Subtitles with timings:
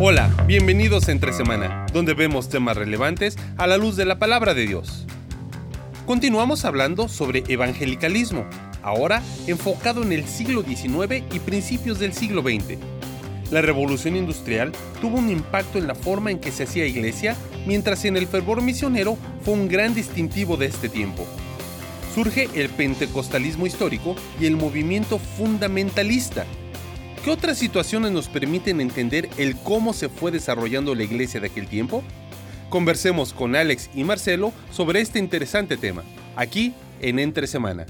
[0.00, 4.54] Hola, bienvenidos a Entre Semana, donde vemos temas relevantes a la luz de la palabra
[4.54, 5.04] de Dios.
[6.06, 8.46] Continuamos hablando sobre evangelicalismo,
[8.80, 12.78] ahora enfocado en el siglo XIX y principios del siglo XX.
[13.50, 17.36] La revolución industrial tuvo un impacto en la forma en que se hacía iglesia,
[17.66, 21.26] mientras en el fervor misionero fue un gran distintivo de este tiempo.
[22.14, 26.46] Surge el pentecostalismo histórico y el movimiento fundamentalista.
[27.24, 31.66] ¿Qué otras situaciones nos permiten entender el cómo se fue desarrollando la iglesia de aquel
[31.66, 32.04] tiempo?
[32.70, 36.04] Conversemos con Alex y Marcelo sobre este interesante tema,
[36.36, 37.86] aquí en Entre Semana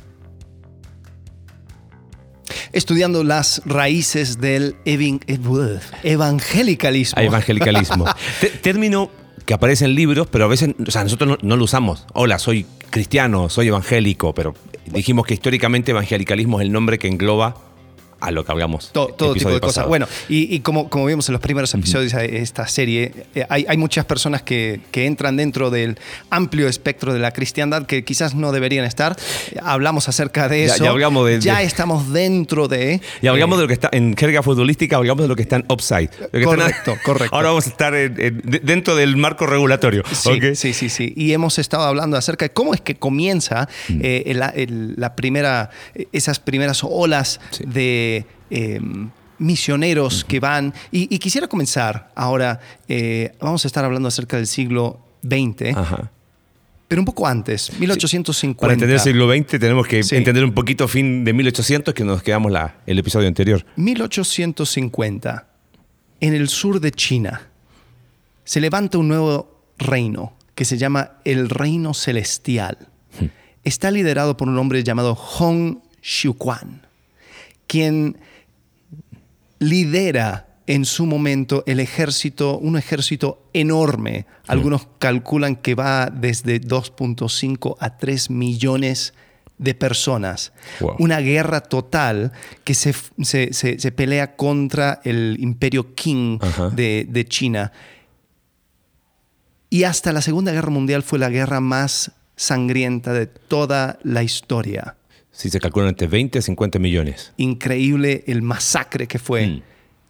[2.72, 7.20] estudiando las raíces del evangelicalismo.
[7.20, 8.04] Evangelicalismo.
[8.62, 9.10] Término
[9.46, 12.06] que aparece en libros, pero a veces, o sea, nosotros no, lo usamos.
[12.12, 14.54] Hola, soy cristiano, soy evangélico, pero
[14.86, 17.56] dijimos que históricamente evangelicalismo es el nombre que engloba
[18.20, 18.90] a lo que hablamos.
[18.92, 19.86] todo tipo de cosas.
[19.86, 24.04] Bueno, y, como, como vimos en los primeros episodios de esta serie, eh, hay, muchas
[24.04, 25.96] personas que, entran dentro del
[26.28, 29.16] amplio espectro de la cristiandad que quizás no deberían estar.
[29.62, 30.82] Hablamos acerca de eso.
[30.82, 33.00] Ya, hablamos de, ya estamos dentro de.
[33.22, 35.56] Y hablamos eh, de lo que está en jerga futbolística, hablamos de lo que está
[35.56, 36.10] en upside.
[36.44, 37.34] correcto, correcto.
[37.34, 40.02] Ahora vamos a estar dentro del marco regulatorio.
[40.12, 41.12] Sí, sí, sí, sí.
[41.16, 44.00] Y hemos estado hablando acerca de cómo es que comienza mm.
[44.02, 45.70] eh, la primera,
[46.12, 48.07] esas primeras olas de
[48.50, 50.74] Em, misioneros que van.
[50.90, 55.76] Y, quisiera comenzar ahora, eh, vamos a estar hablando acerca del siglo XX.
[56.88, 58.60] Pero un poco antes, 1850.
[58.60, 62.22] para entender el siglo XX tenemos que entender un poquito fin de 1800, que nos
[62.22, 63.64] quedamos la, el episodio anterior.
[63.76, 65.46] 1850,
[66.20, 67.42] en el sur de China,
[68.44, 72.88] se levanta un nuevo reino que se llama el Reino Celestial.
[73.20, 73.26] Hmm.
[73.64, 76.87] Está liderado por un hombre llamado Hong Xiuquan
[77.68, 78.18] quien
[79.60, 84.26] lidera en su momento el ejército, un ejército enorme.
[84.48, 89.14] Algunos calculan que va desde 2.5 a 3 millones
[89.56, 90.52] de personas.
[90.98, 92.32] Una guerra total
[92.64, 92.92] que se,
[93.92, 96.38] pelea contra el imperio Qing
[96.72, 97.72] de, de China.
[99.70, 104.97] Y hasta la Segunda Guerra Mundial fue la guerra más sangrienta de toda la historia.
[105.38, 107.32] Sí, se calculan entre 20 a 50 millones.
[107.36, 109.62] Increíble el masacre que fue mm.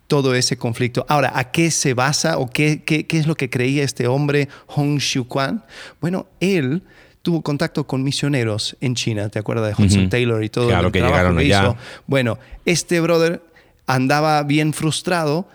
[0.07, 1.05] todo ese conflicto.
[1.07, 4.99] Ahora, ¿a qué se basa o qué, qué, es lo que creía este hombre, Hong
[4.99, 5.67] Xiuquan?
[6.01, 6.83] Bueno, él
[7.21, 10.93] tuvo contacto con misioneros en China, ¿te acuerdas de Hudson Taylor y todo claro, el
[10.93, 11.77] que llegaron que allá.
[12.07, 13.43] Bueno, este brother
[13.87, 15.47] andaba bien frustrado,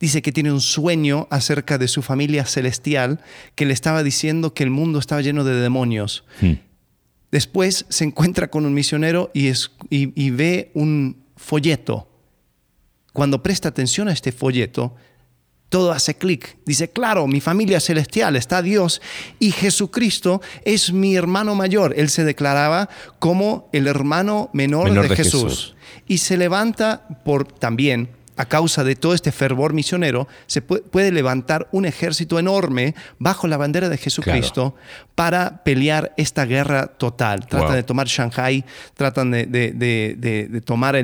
[0.00, 3.20] dice que tiene un sueño acerca de su familia celestial
[3.54, 6.24] que le estaba diciendo que el mundo estaba lleno de demonios.
[6.40, 6.71] Mm.
[7.32, 9.50] Después se encuentra con un misionero y,
[9.88, 12.06] y, ve un folleto.
[13.14, 14.94] Cuando presta atención a este folleto,
[15.70, 16.58] todo hace clic.
[16.66, 19.00] Dice, claro, mi familia celestial está Dios
[19.38, 21.94] y Jesucristo es mi hermano mayor.
[21.96, 25.74] Él se declaraba como el hermano menor, de, Jesús.
[26.06, 31.68] Y se levanta por también a causa de todo este fervor misionero, se puede, levantar
[31.72, 34.74] un ejército enorme bajo la bandera de Jesucristo
[35.14, 37.46] para pelear esta guerra total.
[37.46, 40.94] Tratan de tomar Shanghai, tratan de, tomar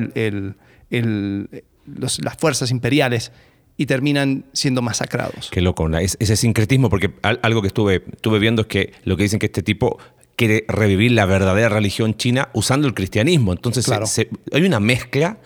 [0.91, 3.33] las fuerzas imperiales
[3.77, 5.51] y terminan siendo masacrados.
[5.51, 9.39] Qué loco, ese sincretismo, porque algo que estuve, estuve viendo es que lo que dicen
[9.39, 9.99] que este tipo
[10.35, 13.53] quiere revivir la verdadera religión china usando el cristianismo.
[13.53, 15.39] Entonces hay una mezcla,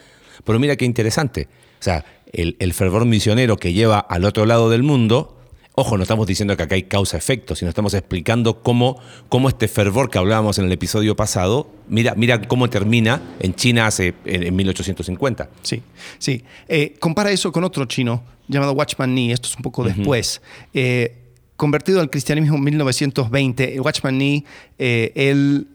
[0.45, 1.49] pero mira qué interesante
[1.83, 5.39] sea, el, fervor misionero que lleva al otro lado del mundo,
[5.75, 10.11] ojo, no estamos diciendo que acá hay causa-efecto, sino estamos explicando cómo, cómo este fervor
[10.11, 15.51] que hablábamos en el episodio pasado, mira, mira cómo termina en China hace, en, 1850.
[15.63, 15.83] Sí,
[16.19, 16.45] sí.
[16.69, 20.41] Eh, compara eso con otro chino llamado Watchman Nee, esto es un poco después.
[20.73, 21.19] Eh,
[21.57, 24.45] convertido al cristianismo en 1920, Watchman Nee,
[24.79, 25.69] eh, él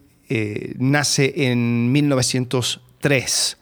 [0.78, 3.58] nace en 1903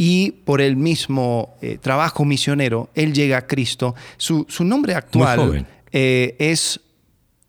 [0.00, 3.96] y por el mismo eh, trabajo misionero, él llega a Cristo.
[4.16, 6.80] Su, nombre actual eh, es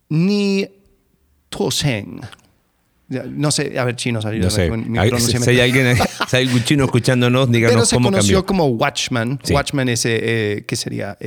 [0.09, 0.67] Ni
[1.49, 2.19] Tosen.
[3.07, 4.43] No sé, a ver, chino salió.
[4.43, 4.67] No sé.
[5.19, 5.95] si, hay alguien,
[6.27, 9.39] si hay algún chino escuchándonos, díganos Pero se cómo conoció como Watchman.
[9.51, 11.17] Watchman ese, eh, ¿qué sería?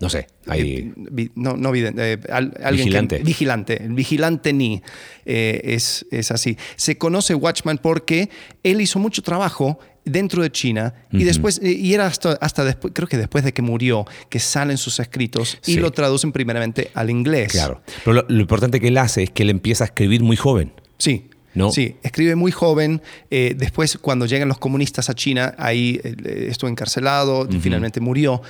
[0.00, 0.26] no sé.
[0.48, 0.92] Hay...
[1.34, 3.18] no, no vigilante.
[3.20, 3.82] vigilante.
[3.82, 4.82] El vigilante ni
[5.24, 6.58] es, es así.
[6.76, 8.28] Se conoce Watchman porque
[8.62, 9.78] él hizo mucho trabajo
[10.08, 13.52] dentro de China y después, eh, y era hasta, hasta después, creo que después de
[13.52, 17.52] que murió, que salen sus escritos y lo traducen primeramente al inglés.
[17.52, 20.72] Claro, pero lo, importante que él hace es que él empieza a escribir muy joven.
[20.98, 21.72] Sí, ¿No?
[21.72, 23.02] Sí, escribe muy joven.
[23.30, 28.42] Eh, después, cuando llegan los comunistas a China, ahí eh, estuvo encarcelado, finalmente murió.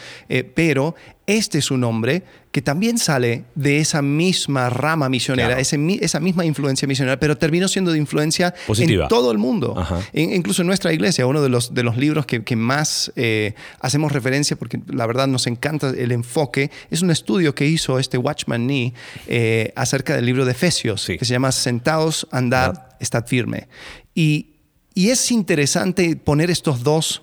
[0.55, 0.95] pero
[1.29, 2.23] este es un hombre
[2.53, 7.93] que también sale de esa misma rama misionera, esa misma influencia misionera, pero terminó siendo
[7.93, 9.77] de influencia en todo el mundo.
[10.15, 14.57] incluso en nuestra iglesia, uno de los, de los libros que, más eh, hacemos referencia,
[14.57, 18.95] porque la verdad nos encanta el enfoque, es un estudio que hizo este Watchman Nee
[19.27, 23.69] eh, acerca del libro de Efesios, que se llama Sentados, andad, estad firme.
[24.15, 24.55] Y,
[24.95, 27.21] y es interesante poner estos dos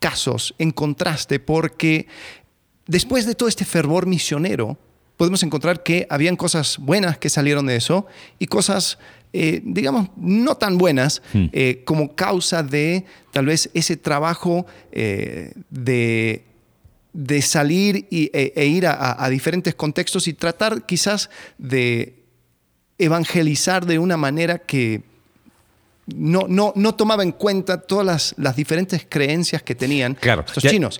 [0.00, 2.08] casos en contraste porque
[2.90, 4.76] después de todo este fervor misionero,
[5.16, 8.06] podemos encontrar que habían cosas buenas que salieron de eso
[8.40, 8.98] y cosas,
[9.32, 11.46] eh, digamos, no tan buenas hmm.
[11.52, 16.42] eh, como causa de tal vez ese trabajo eh, de,
[17.12, 22.24] de, salir e, e, ir a, diferentes contextos y tratar quizás de
[22.98, 25.02] evangelizar de una manera que
[26.16, 30.98] no, no, no tomaba en cuenta todas las, diferentes creencias que tenían estos chinos.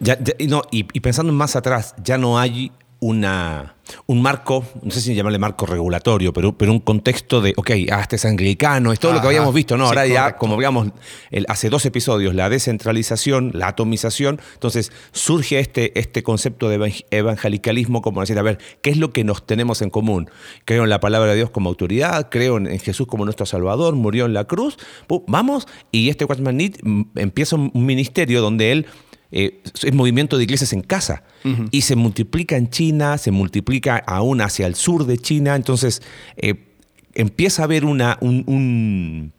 [0.71, 3.77] y, pensando más atrás, ya no hay una,
[4.07, 8.01] un marco, no sé si llamarle marco regulatorio, pero, pero un contexto de, ok, ah,
[8.03, 9.87] este es anglicano, es todo lo que habíamos visto, ¿no?
[9.87, 10.89] Ahora ya, como veamos,
[11.31, 18.03] el, hace dos episodios, la descentralización, la atomización, entonces surge este, este concepto de evangelicalismo
[18.03, 20.31] como decir, a ver, ¿qué es lo que nos tenemos en común?
[20.67, 24.27] Creo en la palabra de Dios como autoridad, creo en, Jesús como nuestro Salvador, murió
[24.27, 24.77] en la cruz,
[25.27, 28.87] vamos, y este Watchman mm, empieza un ministerio donde él
[29.33, 31.23] eh, es movimiento de iglesias en casa.
[31.71, 36.03] Y se multiplica en China, se multiplica aún hacia el sur de China, entonces
[36.37, 36.55] eh,
[37.15, 39.33] empieza a haber una, un,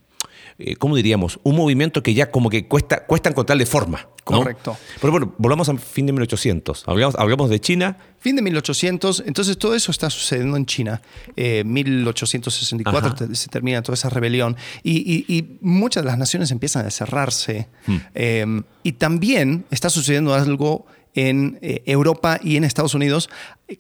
[0.63, 1.39] eh, ¿cómo diríamos?
[1.43, 4.07] Un movimiento que ya como que cuesta, cuesta encontrarle forma.
[4.23, 4.77] Correcto.
[4.99, 6.83] Pero bueno, volvamos a fin de 1800.
[6.87, 7.97] Hablamos, hablamos de China.
[8.19, 11.01] Fin de 1800, entonces todo eso está sucediendo en China.
[11.35, 17.67] Eh, 1864 se termina toda esa rebelión y, muchas de las naciones empiezan a cerrarse.
[17.87, 17.97] Hmm.
[18.13, 20.85] Em, y también está sucediendo algo
[21.15, 23.29] en eh, Europa y en Estados Unidos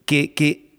[0.05, 0.71] que, que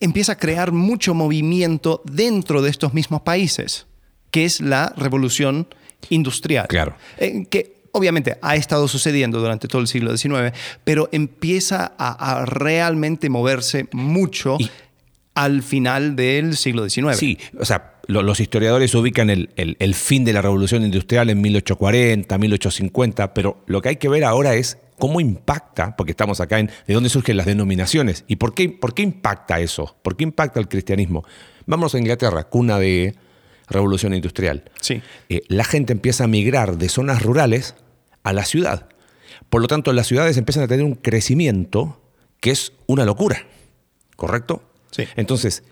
[0.00, 3.86] empieza a crear mucho movimiento dentro de estos mismos países,
[4.32, 5.68] que es la revolución
[6.10, 6.66] industrial.
[6.66, 6.96] Claro.
[7.18, 10.52] Eh, que obviamente ha estado sucediendo durante todo el siglo XIX,
[10.82, 14.58] pero empieza a, realmente moverse mucho
[15.34, 17.16] al final del siglo XIX.
[17.16, 22.36] Sí, o sea, los historiadores ubican el, el, fin de la revolución industrial en 1840,
[22.36, 26.70] 1850, pero lo que hay que ver ahora es cómo impacta, porque estamos acá en
[26.86, 30.58] de dónde surgen las denominaciones y por qué, por qué impacta eso, por qué impacta
[30.60, 31.24] el cristianismo.
[31.66, 33.14] Vamos a Inglaterra, cuna de
[33.72, 34.64] revolución industrial.
[34.80, 35.02] Sí.
[35.28, 37.74] Eh, la gente empieza a migrar de zonas rurales
[38.22, 38.88] a la ciudad.
[39.50, 42.00] Por lo tanto, las ciudades empiezan a tener un crecimiento
[42.40, 43.46] que es una locura.
[44.16, 44.62] ¿Correcto?
[44.90, 45.04] Sí.
[45.16, 45.64] Entonces,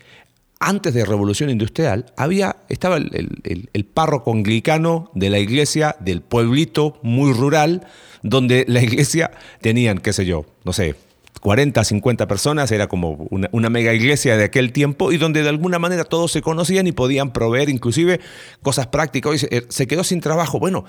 [0.61, 6.99] antes de Revolución Industrial, había, estaba el, el, párroco anglicano de la iglesia del pueblito
[7.03, 7.87] muy rural,
[8.23, 9.31] donde la iglesia
[9.63, 10.97] tenían, qué sé yo, no sé,
[11.41, 15.79] 40, 50 personas, era como una, mega iglesia de aquel tiempo y donde de alguna
[15.79, 18.21] manera todos se conocían y podían proveer inclusive
[18.63, 19.45] cosas prácticas.
[19.45, 20.59] Eh, se quedó sin trabajo.
[20.59, 20.85] Bueno,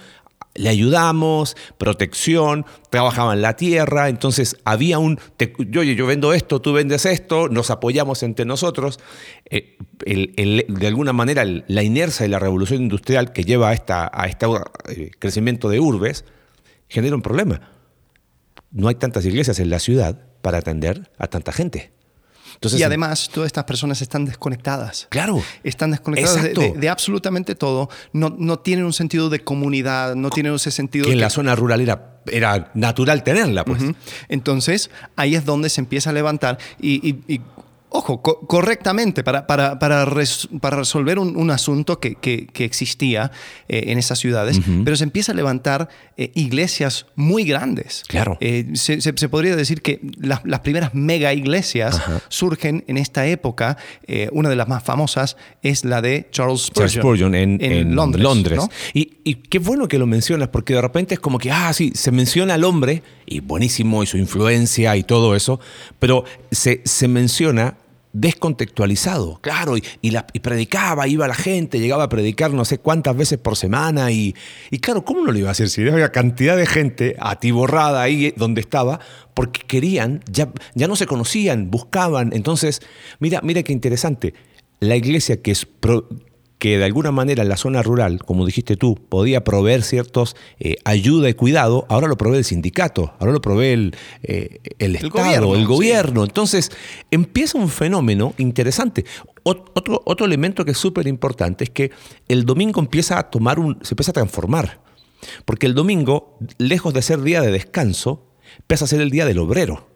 [0.53, 5.19] le ayudamos, protección, trabajaban la tierra, entonces había un,
[5.57, 9.00] yo, yo vendo esto, tú vendes esto, nos apoyamos entre nosotros.
[9.50, 14.25] Eh, de alguna manera la inercia de la revolución industrial que lleva a, esta, a
[14.27, 14.48] este
[15.19, 16.25] crecimiento de urbes
[16.89, 17.62] genera un problema.
[18.71, 21.91] No hay tantas iglesias en la ciudad para atender a tanta gente
[22.77, 25.07] y además, todas estas personas están desconectadas.
[25.10, 25.41] Claro.
[25.63, 27.89] Están desconectadas de, absolutamente todo.
[28.13, 31.05] No, no tienen un sentido de comunidad, no tienen ese sentido.
[31.05, 33.81] Que en la zona rural era, era natural tenerla, pues.
[34.29, 36.60] Entonces, ahí es donde se empieza a levantar.
[36.79, 37.41] y
[37.93, 43.31] ojo, correctamente para, para, para, resolver un, asunto que, que, existía
[43.67, 48.03] eh, en esas ciudades, pero se empieza a levantar eh, iglesias muy grandes.
[48.07, 48.38] Claro.
[48.39, 53.77] Eh, se, se, podría decir que las, las primeras mega iglesias surgen en esta época.
[54.31, 58.24] una de las más famosas es la de Charles Spurgeon, en, Londres.
[58.24, 58.62] Londres.
[58.93, 61.91] Y, y, qué bueno que lo mencionas, porque de repente es como que, ah, sí,
[61.93, 65.60] se menciona al hombre, y buenísimo, y su influencia y todo eso,
[66.00, 67.75] pero se, se menciona
[68.13, 73.39] descontextualizado, claro, y, la, predicaba, iba la gente, llegaba a predicar no sé cuántas veces
[73.39, 74.36] por semana, y,
[74.70, 78.34] y claro, ¿cómo no lo iba a hacer si había cantidad de gente atiborrada ahí
[78.36, 79.00] donde estaba?
[79.34, 82.82] Porque querían, ya, ya no se conocían, buscaban, entonces,
[83.20, 84.34] mira, mira qué interesante,
[84.80, 85.68] la iglesia que es,
[86.62, 91.27] que de alguna manera la zona rural, como dijiste tú, podía proveer ciertos eh, ayuda
[91.27, 95.65] y cuidado, ahora lo provee el sindicato, ahora lo provee el, eh, el, Estado, el
[95.65, 96.24] gobierno.
[96.24, 96.72] Entonces
[97.10, 99.06] empieza un fenómeno interesante.
[99.41, 101.89] Otro, otro elemento que es súper importante es que
[102.27, 104.82] el domingo empieza a tomar un, se empieza a transformar.
[105.46, 108.27] Porque el domingo, lejos de ser día de descanso,
[108.60, 109.88] empieza a ser el día del obrero.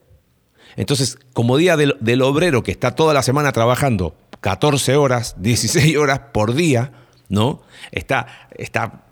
[0.77, 5.97] Entonces, como día del, del obrero que está toda la semana trabajando 14 horas, 16
[5.97, 6.91] horas por día,
[7.29, 7.63] ¿no?
[7.91, 9.07] Está, está,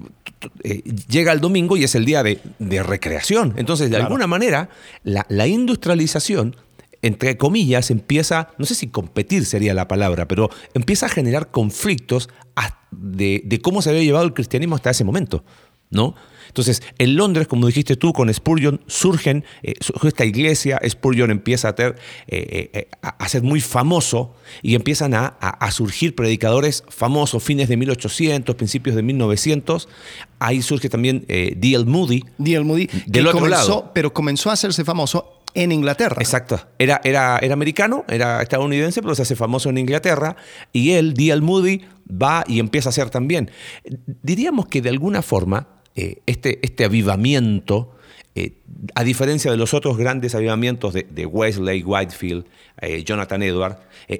[0.63, 2.39] eh, llega el domingo y es el día de,
[2.83, 3.55] recreación.
[3.57, 4.69] Entonces, de alguna manera,
[5.03, 6.55] la, industrialización,
[7.01, 12.29] entre comillas, empieza, no sé si competir sería la palabra, pero empieza a generar conflictos
[12.91, 15.43] de, de cómo se había llevado el cristianismo hasta ese momento,
[15.89, 16.13] ¿no?
[16.53, 21.69] Entonces, en Londres, como dijiste tú, con Spurgeon surgen, eh, surge esta iglesia, Spurgeon empieza
[21.69, 21.95] a, ter,
[22.27, 25.35] eh, eh, a, ser muy famoso y empiezan a,
[25.71, 29.89] surgir predicadores famosos, fines de 1800, principios de 1900.
[30.37, 31.85] Ahí surge también D.L.
[31.85, 32.23] Moody.
[32.37, 32.65] D.L.
[32.65, 33.89] Moody, del otro lado.
[33.95, 36.17] pero comenzó a hacerse famoso en Inglaterra.
[36.19, 36.61] Exacto.
[36.77, 40.35] Era, era, era americano, era estadounidense, pero se hace famoso en Inglaterra.
[40.71, 41.41] Y él, D.L.
[41.41, 43.49] Moody, va y empieza a hacer también.
[44.21, 47.91] Diríamos que de alguna forma eh, este, este avivamiento,
[48.33, 48.53] eh,
[48.95, 52.45] a diferencia de los otros grandes avivamientos de, Wesley, Whitefield,
[52.81, 53.77] eh, Jonathan Edward,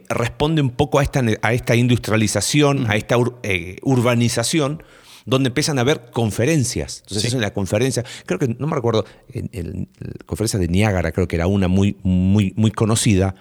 [0.08, 4.84] responde un poco a esta, a esta industrialización, a esta urbanización,
[5.26, 7.04] donde empiezan a haber conferencias.
[7.08, 11.28] Entonces, en la conferencia, creo que, no me recuerdo, en, la conferencia de Niágara, creo
[11.28, 13.34] que era una muy, muy, muy conocida.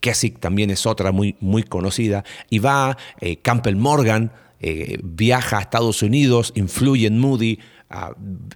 [0.00, 2.24] Keswick también es otra muy, muy conocida.
[2.50, 2.98] Y va
[3.42, 7.58] Campbell Morgan, eh, viaja a Estados Unidos, influye en Moody,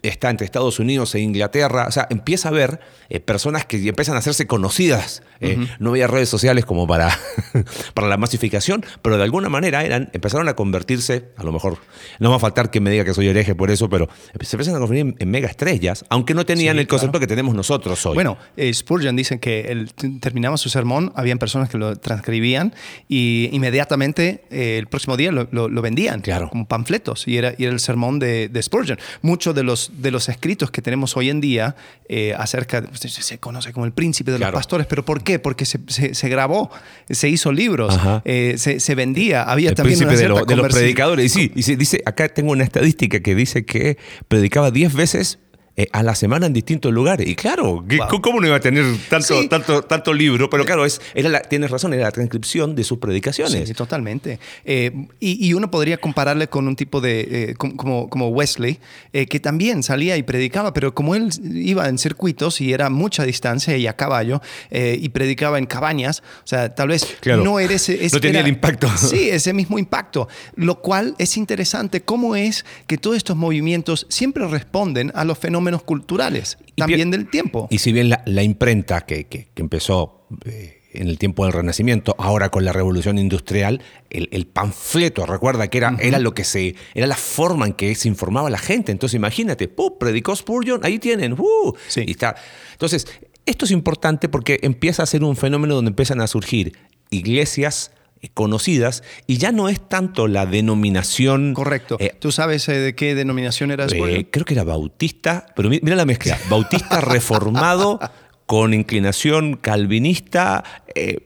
[0.03, 1.87] está entre Estados Unidos e Inglaterra.
[1.89, 5.23] O sea, empieza a ver eh, personas que empiezan a hacerse conocidas.
[5.41, 7.17] Eh, no había redes sociales como para,
[7.95, 11.79] para la masificación, pero de alguna manera eran, empezaron a convertirse, a lo mejor,
[12.19, 14.09] no va a faltar que me diga que soy hereje por eso, pero
[14.41, 18.05] se empiezan a convertir en, mega estrellas, aunque no tenían el concepto que tenemos nosotros
[18.05, 18.15] hoy.
[18.15, 22.75] Bueno, eh, Spurgeon dice que él terminaba su sermón, habían personas que lo transcribían
[23.09, 25.47] y inmediatamente el próximo día lo,
[25.81, 26.51] vendían claro.
[26.51, 30.11] como panfletos y era, y era el sermón de, de Spurgeon muchos de los, de
[30.11, 31.77] los escritos que tenemos hoy en día
[32.09, 35.39] eh, acerca, de, se, conoce como el príncipe de los pastores, pero ¿por qué?
[35.39, 36.71] Porque se, se, grabó,
[37.09, 41.25] se hizo libros, eh, se, vendía, había también príncipe una de, de, los predicadores.
[41.27, 43.99] Y sí, y se dice, acá tengo una estadística que dice que
[44.29, 45.39] predicaba 10 veces
[45.77, 47.29] eh, a la semana en distintos lugares.
[47.29, 47.85] Y claro,
[48.23, 50.51] ¿cómo no iba a tener tanto, tanto, tanto libro?
[50.51, 53.69] Pero claro, es, era tienes razón, era la transcripción de sus predicaciones.
[53.69, 54.41] Sí, totalmente.
[54.65, 58.79] Eh, y, uno podría compararle con un tipo de, eh, como, como Wesley,
[59.13, 63.77] que también salía y predicaba, pero como él iba en circuitos y era mucha distancia
[63.77, 68.09] y a caballo, y predicaba en cabañas, o sea, tal vez no era ese...
[68.13, 68.89] no tenía el impacto.
[68.97, 70.29] Sí, ese mismo impacto.
[70.57, 75.60] Lo cual es interesante, cómo es que todos estos movimientos siempre responden a los fenómenos
[75.83, 77.69] culturales, también del tiempo.
[77.71, 82.65] Y si bien la, imprenta que, empezó eh, en el tiempo del Renacimiento, ahora con
[82.65, 87.67] la Revolución Industrial, el, panfleto, recuerda que era, era lo que se, era la forma
[87.67, 88.93] en que se informaba la gente.
[88.93, 91.75] Entonces imagínate, predicó Spurgeon, ahí tienen, ¡uh!
[91.97, 92.35] y está.
[92.73, 93.07] Entonces,
[93.47, 96.77] esto es importante porque empieza a ser un fenómeno donde empiezan a surgir
[97.11, 97.93] iglesias
[98.29, 101.55] conocidas y ya no es tanto la denominación.
[101.55, 101.97] Correcto.
[101.99, 105.97] Eh, ¿Tú sabes eh, de qué denominación era eh, creo que era bautista, pero mira
[105.97, 106.39] la mezcla.
[106.51, 107.99] Bautista reformado
[108.45, 110.65] con inclinación calvinista,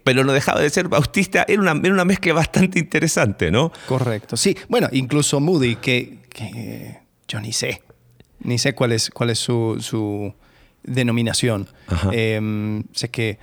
[0.04, 1.44] pero no dejaba de ser bautista.
[1.48, 3.72] Era una, una, mezcla bastante interesante, ¿no?
[3.88, 4.36] Correcto.
[4.36, 6.18] Sí, bueno, incluso Moody, que,
[7.26, 7.82] yo ni sé,
[8.40, 10.34] ni sé cuál es, cuál es su, su
[10.82, 11.66] denominación.
[12.12, 13.38] Em, sé que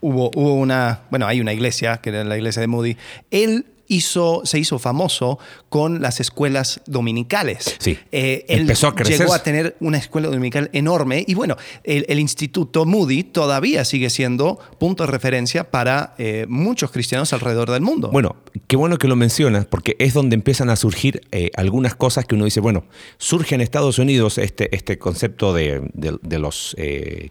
[0.00, 2.96] hubo, hubo una, bueno, hay una iglesia, que era la iglesia de Moody.
[3.30, 7.76] Él hizo, se hizo famoso con las escuelas dominicales.
[7.78, 7.98] Sí.
[8.12, 9.18] Eh, él Empezó a crecer.
[9.18, 14.60] Llegó a tener una escuela dominical enorme y bueno, el, Instituto Moody todavía sigue siendo
[14.78, 18.10] punto de referencia para eh, muchos cristianos alrededor del mundo.
[18.12, 22.24] Bueno, qué bueno que lo mencionas porque es donde empiezan a surgir eh, algunas cosas
[22.24, 22.84] que uno dice, bueno,
[23.18, 26.76] surge en Estados Unidos este, este concepto de, de los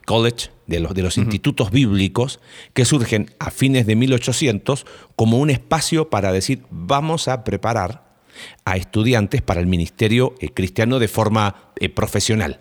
[0.05, 2.39] college de los, de los institutos bíblicos
[2.73, 4.85] que surgen a fines de 1800
[5.15, 8.09] como un espacio para decir vamos a preparar
[8.65, 12.59] a estudiantes para el ministerio eh, cristiano de forma eh, profesional.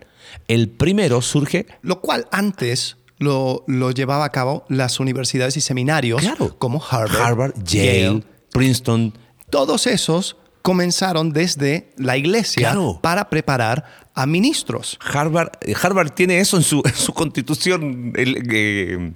[0.49, 1.67] El primero surge...
[1.83, 6.23] Lo cual antes lo, lo, llevaba a cabo las universidades y seminarios
[6.59, 9.14] como Harvard, Harvard Yale, Princeton.
[9.50, 14.99] Todos esos comenzaron desde la iglesia para preparar a ministros.
[15.00, 18.12] Harvard, eh, Harvard tiene eso en su, su constitución.
[18.17, 19.12] Eh,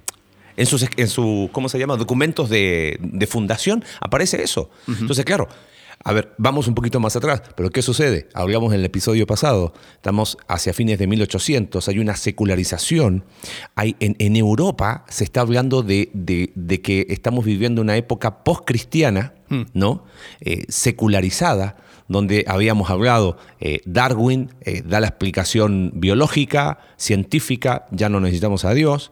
[0.55, 1.95] en sus, en su, ¿cómo se llama?
[1.95, 4.69] Documentos de, fundación, aparece eso.
[4.87, 5.47] Entonces, claro,
[6.03, 8.27] a ver, vamos un poquito más atrás, pero ¿qué sucede?
[8.33, 13.23] Hablamos en el episodio pasado, estamos hacia fines de 1800, hay una secularización,
[13.75, 19.61] hay, en, Europa se está hablando de, de, que estamos viviendo una época post-cristiana, hmm.
[19.73, 20.03] ¿no?
[20.41, 28.19] Eh, secularizada, donde habíamos hablado, eh, Darwin eh, da la explicación biológica, científica, ya no
[28.19, 29.11] necesitamos a Dios,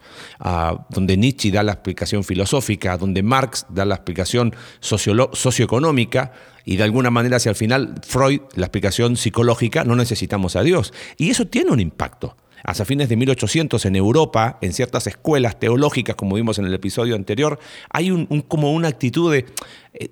[0.90, 6.32] donde Nietzsche da la explicación filosófica, donde Marx da la explicación socioeconómica,
[6.64, 10.94] y de alguna manera hacia el final Freud, la explicación psicológica, no necesitamos a Dios.
[11.18, 16.16] Y eso tiene un impacto hacia fines de 1800 en Europa, en ciertas escuelas teológicas,
[16.16, 19.46] como vimos en el episodio anterior, hay un, como una actitud de,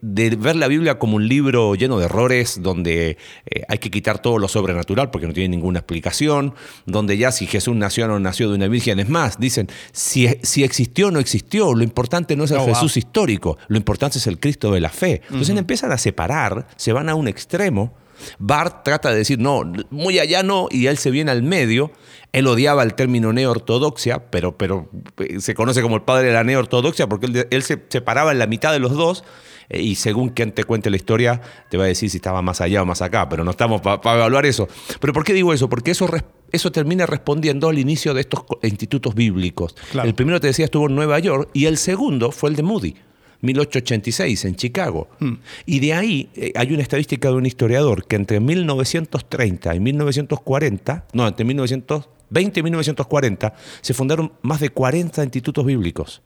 [0.02, 4.22] de, ver la Biblia como un libro lleno de errores, donde eh, hay que quitar
[4.22, 6.54] todo lo sobrenatural porque no tiene ninguna explicación,
[6.86, 10.28] donde ya si Jesús nació o no nació de una virgen, es más, dicen, si,
[10.44, 14.18] si existió o no existió, lo importante no es el oh, Jesús histórico, lo importante
[14.18, 15.22] es el Cristo de la fe.
[15.30, 17.94] Entonces empiezan a separar, se van a un extremo,
[18.38, 21.92] Bart trata de decir, no, muy allá no, y él se viene al medio.
[22.32, 26.44] Él odiaba el término neortodoxia, pero, pero eh, se conoce como el padre de la
[26.44, 29.24] neortodoxia porque él, se separaba en la mitad de los dos.
[29.70, 32.62] Eh, y según quien te cuente la historia, te va a decir si estaba más
[32.62, 34.68] allá o más acá, pero no estamos para evaluar eso.
[35.00, 35.70] ¿Pero por qué digo eso?
[35.70, 36.08] Porque eso,
[36.52, 39.76] eso termina respondiendo al inicio de estos institutos bíblicos.
[40.04, 42.96] El primero, te decía, estuvo en Nueva York y el segundo fue el de Moody.
[43.42, 45.10] 1886 en Chicago.
[45.20, 45.36] Hmm.
[45.66, 51.06] Y de ahí eh, hay una estadística de un historiador que entre 1930 y 1940,
[51.14, 56.22] no, entre 1920 y 1940, se fundaron más de 40 institutos bíblicos.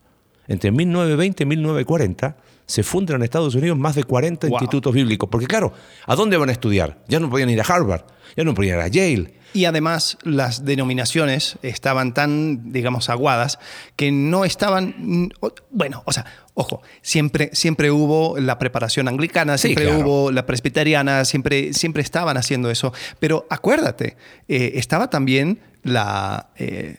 [0.47, 5.29] Entre 1920 y 1940 se fundan en Estados Unidos más de 40 institutos bíblicos.
[5.29, 5.73] Porque claro,
[6.05, 7.03] ¿a dónde van a estudiar?
[7.07, 8.03] Ya no podían ir a Harvard,
[8.35, 13.59] ya no podían ir a Yale, y además las denominaciones estaban tan, digamos, aguadas
[13.95, 15.31] que no estaban,
[15.69, 21.73] bueno, o sea, ojo, siempre, siempre hubo la preparación anglicana, siempre hubo la presbiteriana, siempre,
[21.73, 24.17] siempre estaban haciendo eso, pero acuérdate,
[24.47, 26.49] eh, estaba también la...
[26.57, 26.97] Eh,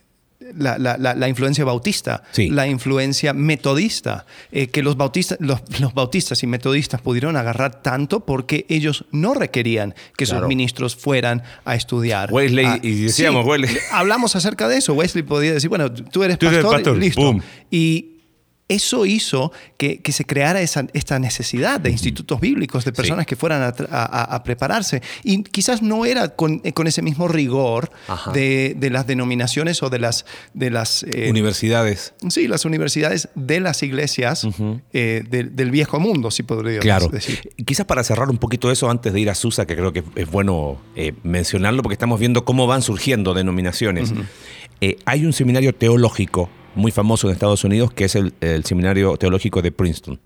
[0.59, 5.63] la, influencia bautista, la influencia metodista, eh, que los bautistas, los,
[5.95, 11.77] bautistas y metodistas pudieron agarrar tanto porque ellos no requerían que sus ministros fueran a
[11.77, 12.31] estudiar.
[12.31, 13.75] Wesley, ah, y decíamos, Wesley.
[13.91, 14.93] Hablamos acerca de eso.
[14.93, 17.39] Wesley podía decir, bueno, tú eres pastor, listo.
[17.71, 18.14] Y
[18.69, 24.43] eso hizo que, se creara esta necesidad de institutos bíblicos, de personas que fueran a,
[24.43, 25.03] prepararse.
[25.23, 27.91] Y quizás no era con, ese mismo rigor
[28.33, 30.25] de, las denominaciones o de las...
[30.55, 32.15] De las eh, universidades.
[32.29, 34.47] Sí, las universidades de las iglesias
[34.93, 37.09] eh, del viejo mundo, si podría claro.
[37.09, 37.51] decir.
[37.67, 40.31] Quizás para cerrar un poquito eso, antes de ir a Susa, que creo que es
[40.31, 44.15] bueno eh, mencionarlo, porque estamos viendo cómo van surgiendo denominaciones.
[45.05, 48.33] hay un seminario teológico muy famoso en Estados Unidos, que es el,
[48.65, 50.21] Seminario Teológico de Princeton.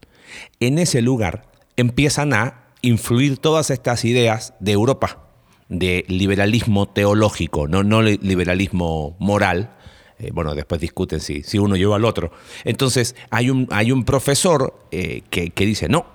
[0.61, 5.25] En ese lugar empiezan a influir todas estas ideas de Europa,
[5.69, 9.75] de liberalismo teológico, no, no liberalismo moral.
[10.19, 12.33] Eh, bueno, después discuten si, si uno lleva al otro.
[12.65, 16.07] Entonces, hay un, hay un profesor eh, que, dice, no,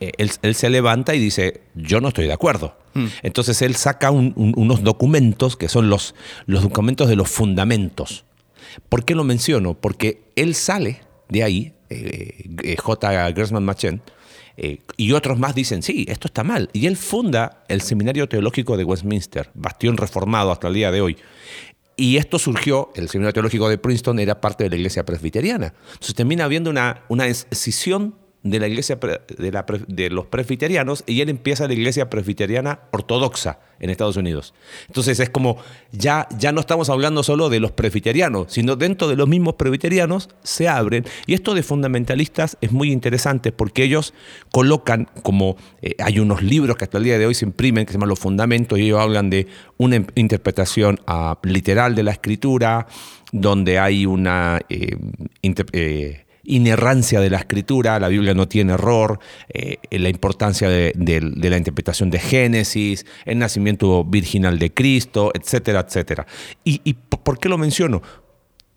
[0.00, 2.76] eh, él, se levanta y dice, yo no estoy de acuerdo.
[2.94, 3.06] Hmm.
[3.22, 6.14] Entonces él saca unos documentos que son los,
[6.46, 8.24] los documentos de los fundamentos
[8.88, 9.74] ¿Por qué lo menciono?
[9.74, 13.32] Porque él sale de ahí, eh, eh, J.
[13.34, 14.02] Gersman Machen,
[14.56, 16.70] eh, y otros más dicen, sí, esto está mal.
[16.72, 21.16] Y él funda el Seminario Teológico de Westminster, bastión reformado hasta el día de hoy.
[21.96, 25.74] Y esto surgió, el Seminario Teológico de Princeton era parte de la iglesia presbiteriana.
[25.92, 28.14] Entonces termina habiendo una, una escisión
[28.50, 34.16] de la iglesia de, los presbiterianos y él empieza la iglesia presbiteriana ortodoxa en Estados
[34.16, 34.54] Unidos.
[34.86, 35.58] Entonces es como,
[35.92, 40.28] ya, ya no estamos hablando solo de los presbiterianos, sino dentro de los mismos presbiterianos
[40.42, 41.04] se abren.
[41.26, 44.14] Y esto de fundamentalistas es muy interesante porque ellos
[44.52, 47.92] colocan como, eh, hay unos libros que hasta el día de hoy se imprimen que
[47.92, 52.86] se llaman Los Fundamentos y ellos hablan de una interpretación ah, literal de la escritura,
[53.32, 54.60] donde hay una...
[54.68, 54.96] Eh,
[55.72, 61.56] eh, inerrancia de la escritura, la Biblia no tiene error, eh, la importancia de, la
[61.56, 66.26] interpretación de Génesis, el nacimiento virginal de Cristo, etcétera, etcétera.
[66.64, 68.02] ¿Y, por qué lo menciono?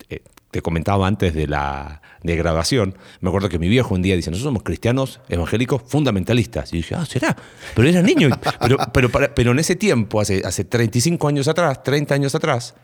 [0.10, 4.32] Eh, te comentaba antes de la degradación, me acuerdo que mi viejo un día dice,
[4.32, 6.74] nosotros somos cristianos evangélicos fundamentalistas.
[6.74, 7.36] Y dije, ah, será,
[7.76, 8.30] pero era niño.
[8.62, 12.76] pero, pero, pero en ese tiempo, hace, hace 35 años atrás, 30 años atrás,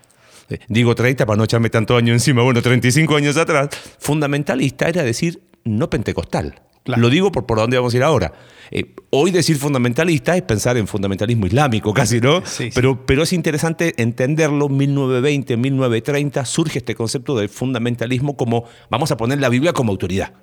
[0.49, 5.03] eh, digo 30 para no echarme tanto año encima, bueno, 35 años atrás, fundamentalista era
[5.03, 6.61] decir no pentecostal.
[6.85, 8.33] Lo digo por, por dónde vamos a ir ahora.
[8.71, 12.43] Eh, hoy decir fundamentalista es pensar en fundamentalismo islámico casi, ¿no?
[12.73, 14.69] Pero, pero es interesante entenderlo.
[14.69, 20.33] 1920, 1930 surge este concepto de fundamentalismo como vamos a poner la Biblia como autoridad.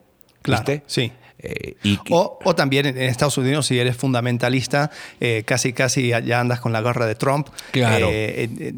[0.43, 0.83] Claro, ¿viste?
[0.87, 1.13] sí.
[1.43, 6.41] Eh, y, o, o, también en Estados Unidos, si eres fundamentalista, eh, casi casi ya
[6.41, 7.49] andas con la gorra de Trump.
[7.73, 8.09] Claro.
[8.11, 8.73] Eh,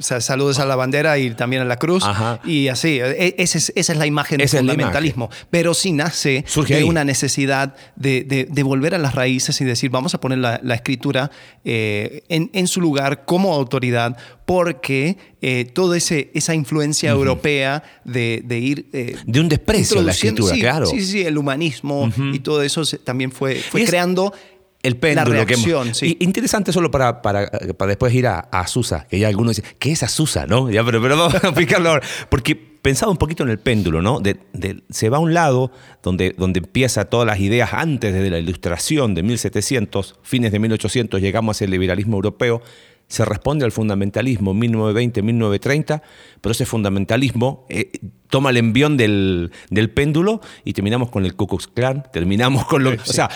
[0.00, 2.04] sea, saludes a la bandera y también a la cruz.
[2.04, 2.40] Ajá.
[2.44, 5.30] Y así, e, esa es, esa es la imagen del fundamentalismo.
[5.50, 6.88] Pero sí nace Surge de ahí.
[6.88, 10.60] una necesidad de, de, de, volver a las raíces y decir, vamos a poner la,
[10.62, 11.30] la escritura
[11.64, 14.16] en, en, su lugar como autoridad,
[14.48, 17.18] porque eh, toda ese, esa influencia uh -huh.
[17.18, 18.88] europea de, de ir...
[18.92, 20.86] Eh, de un desprecio a la escritura, sí, claro.
[20.86, 22.34] Sí, sí, el humanismo uh -huh.
[22.34, 24.32] y todo eso también fue, fue creando...
[24.80, 25.30] El péndulo.
[25.30, 26.16] La reacción, que hemos, sí.
[26.20, 29.90] Interesante solo para, para, para después ir a, a Susa, que ya algunos dicen, ¿qué
[29.90, 30.46] es Azusa?
[30.46, 30.70] ¿no?
[30.70, 32.06] Ya, pero, pero vamos a explicarlo ahora.
[32.28, 34.20] Porque pensaba un poquito en el péndulo, ¿no?
[34.20, 38.30] De, de, se va a un lado donde, donde empieza todas las ideas antes de
[38.30, 42.62] la ilustración de 1700, fines de 1800, llegamos el liberalismo europeo,
[43.08, 46.02] se responde al fundamentalismo 1920-1930,
[46.40, 47.90] pero ese fundamentalismo eh,
[48.28, 52.84] toma el envión del, del, péndulo y terminamos con el Ku Klux Klan, terminamos con
[52.84, 52.92] lo...
[52.92, 52.98] Sí.
[52.98, 53.30] O sea,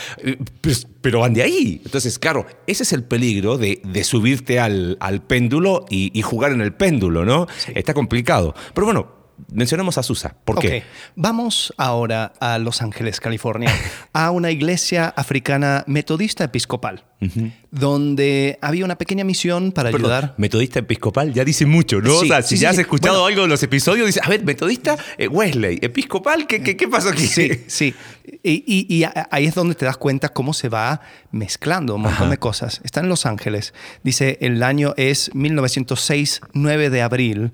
[0.60, 1.80] pues, pero van de ahí.
[1.84, 6.52] Entonces, claro, ese es el peligro de, de subirte al, al péndulo y, y, jugar
[6.52, 7.46] en el péndulo, ¿no?
[7.56, 7.72] Sí.
[7.74, 8.54] Está complicado.
[8.74, 9.21] Pero bueno,
[9.52, 10.34] mencionamos a Susa.
[10.44, 10.66] ¿Por qué?
[10.66, 10.82] Okay.
[11.16, 13.70] Vamos ahora a Los Ángeles, California,
[14.12, 17.52] a una iglesia africana metodista episcopal, uh -huh.
[17.70, 20.34] donde había una pequeña misión para Perdón, ayudar.
[20.38, 22.20] Metodista episcopal ya dice mucho, ¿no?
[22.20, 24.22] Sí, o sea, si sí, ya sí, has escuchado bueno, algo de los episodios, dices,
[24.24, 27.26] a ver, metodista, eh, Wesley, episcopal, ¿qué, qué, qué pasó aquí?
[27.26, 27.94] Sí, sí.
[28.42, 31.00] Y, y, y, ahí es donde te das cuenta cómo se va
[31.30, 32.30] mezclando un montón Ajá.
[32.30, 32.80] de cosas.
[32.84, 33.74] Está en Los Ángeles.
[34.02, 37.52] Dice, el año es 1906, 9 de abril,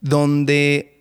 [0.00, 0.95] donde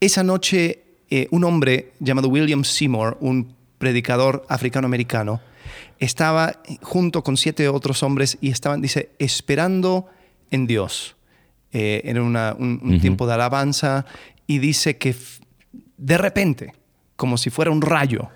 [0.00, 5.40] esa noche, eh, un hombre llamado William Seymour, un predicador africano-americano,
[5.98, 10.06] estaba junto con siete otros hombres y estaban, dice, esperando
[10.50, 11.16] en Dios.
[11.72, 13.00] Eh, una, un, un uh -huh.
[13.00, 14.06] tiempo de alabanza
[14.46, 15.16] y dice que
[15.96, 16.74] de repente,
[17.16, 18.30] como si fuera un rayo,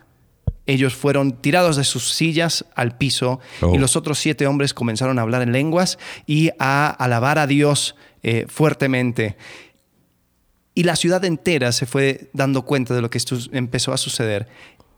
[0.67, 3.75] ellos fueron tirados de sus sillas al piso oh.
[3.75, 7.95] y los otros siete hombres comenzaron a hablar en lenguas y a alabar a Dios
[8.23, 9.37] eh, fuertemente.
[10.79, 14.47] Y la ciudad entera se fue dando cuenta de lo que esto empezó a suceder.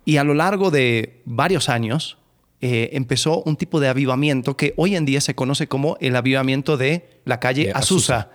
[0.04, 2.18] Y a lo largo de varios años
[2.60, 6.76] eh, empezó un tipo de avivamiento que hoy en día se conoce como el avivamiento
[6.76, 8.18] de la calle de Azusa.
[8.18, 8.30] Azusa.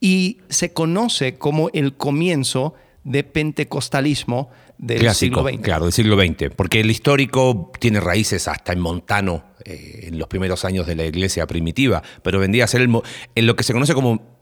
[0.00, 2.72] Y se conoce como el comienzo
[3.04, 5.62] de pentecostalismo del Clásico, siglo XX.
[5.62, 6.54] Claro, del siglo XX.
[6.56, 11.04] Porque el histórico tiene raíces hasta en Montano, eh, en los primeros años de la
[11.04, 12.90] iglesia primitiva, pero vendría a ser el,
[13.34, 14.35] en lo que se conoce como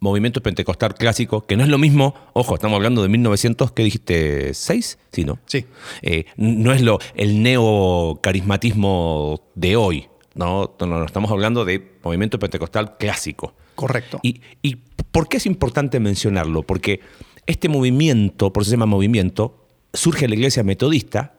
[0.00, 4.50] movimiento pentecostal clásico, que no es lo mismo, ojo, estamos hablando de 1900, ¿qué dijiste?
[4.50, 4.98] ¿6?
[5.12, 5.38] Sí, ¿no?
[5.46, 5.66] Sí.
[6.02, 10.74] Eh, no es lo, el neocarismatismo de hoy, ¿no?
[10.80, 13.54] No, no, estamos hablando de movimiento pentecostal clásico.
[13.74, 14.20] Correcto.
[14.22, 14.76] Y, ¿Y
[15.10, 16.62] por qué es importante mencionarlo?
[16.62, 17.00] Porque
[17.46, 21.34] este movimiento, por eso se llama movimiento, surge en la iglesia metodista.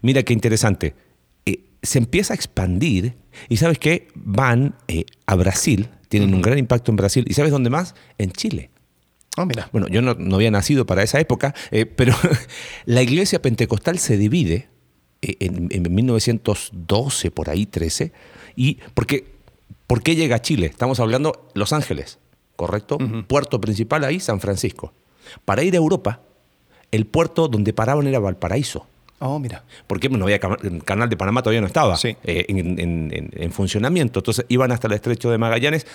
[0.00, 0.94] Mira qué interesante.
[1.44, 3.16] Eh, se empieza a expandir
[3.48, 4.08] y ¿sabes qué?
[4.14, 7.24] Van eh, a Brasil, tienen un gran impacto en Brasil.
[7.26, 7.94] ¿Y sabes dónde más?
[8.18, 8.68] En Chile.
[9.38, 9.70] Oh, mira.
[9.72, 12.14] Bueno, yo no, no había nacido para esa época, eh, pero
[12.84, 14.68] la iglesia pentecostal se divide
[15.22, 18.12] eh, en, en, 1912, por ahí, 13.
[18.56, 19.24] ¿Y por qué,
[19.86, 20.66] por qué llega a Chile?
[20.66, 22.18] Estamos hablando Los Ángeles,
[22.56, 22.96] ¿correcto?
[22.96, 23.26] Uh -huh.
[23.26, 24.92] Puerto principal ahí, San Francisco.
[25.46, 26.20] Para ir a Europa,
[26.90, 28.86] el puerto donde paraban era Valparaíso.
[29.24, 29.62] Oh, mira.
[29.86, 32.16] Porque no había canal de Panamá, todavía no estaba sí.
[32.24, 34.18] eh, en, en, en, funcionamiento.
[34.18, 35.86] Entonces iban hasta el estrecho de Magallanes.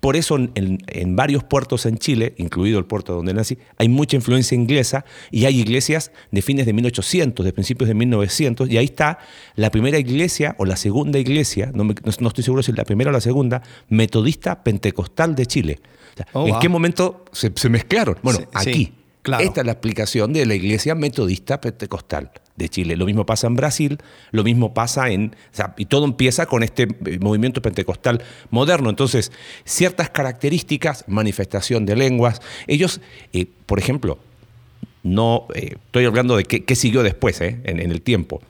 [0.00, 0.50] Por eso en,
[0.88, 5.44] en, varios puertos en Chile, incluido el puerto donde nací, hay mucha influencia inglesa y
[5.44, 8.68] hay iglesias de fines de 1800, de principios de 1900.
[8.68, 9.20] Y ahí está
[9.54, 12.76] la primera iglesia o la segunda iglesia, no, me, no, no estoy seguro si es
[12.76, 15.78] la primera o la segunda, metodista pentecostal de Chile.
[16.14, 16.60] O sea, oh, ¿En wow.
[16.60, 18.18] qué momento se, se mezclaron?
[18.22, 18.72] Bueno, sí, aquí.
[18.72, 19.01] Sí.
[19.22, 19.44] Claro.
[19.44, 22.96] Esta es la explicación de la iglesia metodista pentecostal de Chile.
[22.96, 23.98] Lo mismo pasa en Brasil,
[24.32, 25.36] lo mismo pasa en...
[25.52, 28.90] O sea, y todo empieza con este eh, movimiento pentecostal moderno.
[28.90, 29.32] Entonces,
[29.64, 32.40] ciertas características, manifestación de lenguas.
[32.66, 33.00] Ellos,
[33.32, 34.18] eh, por ejemplo,
[35.02, 35.46] no...
[35.54, 38.42] Eh, estoy hablando de qué, qué siguió después, en, en, el tiempo.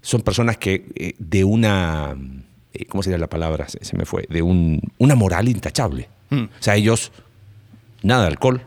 [0.00, 2.16] Son personas que de una...
[2.88, 3.68] ¿Cómo sería la palabra?
[3.68, 4.26] Se, se me fue.
[4.28, 6.08] De un, una moral intachable.
[6.30, 6.44] Mm.
[6.44, 7.10] O sea, ellos...
[8.02, 8.60] Nada de alcohol,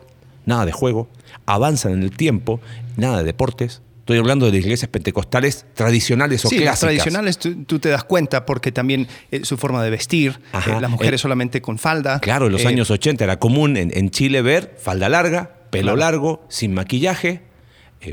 [0.48, 1.08] nada de juego,
[1.46, 2.60] avanzan en el tiempo,
[2.96, 3.82] nada de deportes.
[4.00, 6.80] Estoy hablando de las iglesias pentecostales tradicionales o sí, clásicas.
[6.80, 10.90] tradicionales tú, tú, te das cuenta porque también eh, su forma de vestir, eh, las
[10.90, 12.18] mujeres eh, solamente con falda.
[12.20, 15.98] Claro, en los años 80 era común en, en, Chile ver falda larga, pelo claro.
[15.98, 17.42] largo, sin maquillaje,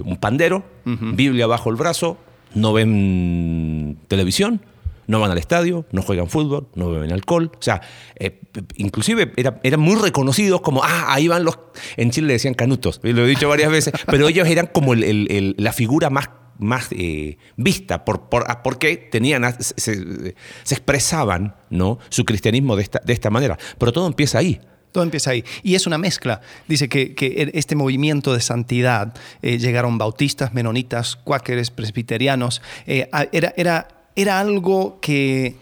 [0.03, 1.15] un pandero, uh -huh.
[1.15, 2.17] Biblia bajo el brazo,
[2.53, 4.59] no ven televisión,
[5.07, 7.51] No van al estadio, no juegan fútbol, no beben alcohol.
[7.57, 7.81] O sea,
[8.17, 8.41] eh,
[8.75, 11.59] inclusive eran muy reconocidos como, ah, ahí van los...
[11.97, 15.73] En Chile le decían canutos, lo he dicho varias veces, pero ellos eran como la
[15.73, 21.99] figura más más eh, vista, por, por, ah, porque tenían, se, expresaban ¿no?
[22.09, 23.57] su cristianismo de esta, de esta manera.
[23.77, 24.61] Pero todo empieza ahí.
[24.91, 25.43] Todo empieza ahí.
[25.63, 26.39] Y es una mezcla.
[26.67, 33.87] Dice que, que este movimiento de santidad, eh, llegaron bautistas, menonitas, cuáqueres, presbiterianos, era, era,
[34.15, 35.55] era algo que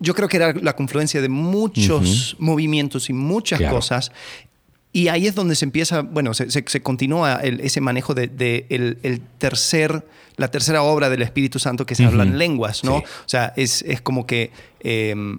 [0.00, 4.12] yo creo que era la confluencia de muchos movimientos y muchas cosas.
[4.92, 10.04] Y ahí es donde se empieza, bueno, se, se, continúa ese manejo de, el, tercer,
[10.36, 12.96] la tercera obra del Espíritu Santo que se habla en lenguas, ¿no?
[12.96, 15.38] O sea, es, es como que em,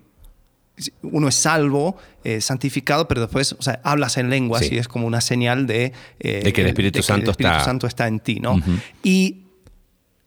[1.02, 5.06] uno es salvo, eh, santificado, pero después, o sea, hablas en lenguas y es como
[5.06, 7.64] una señal de, eh, que el Espíritu, Santo, está...
[7.64, 8.62] Santo está en ti, ¿no?
[9.04, 9.42] Y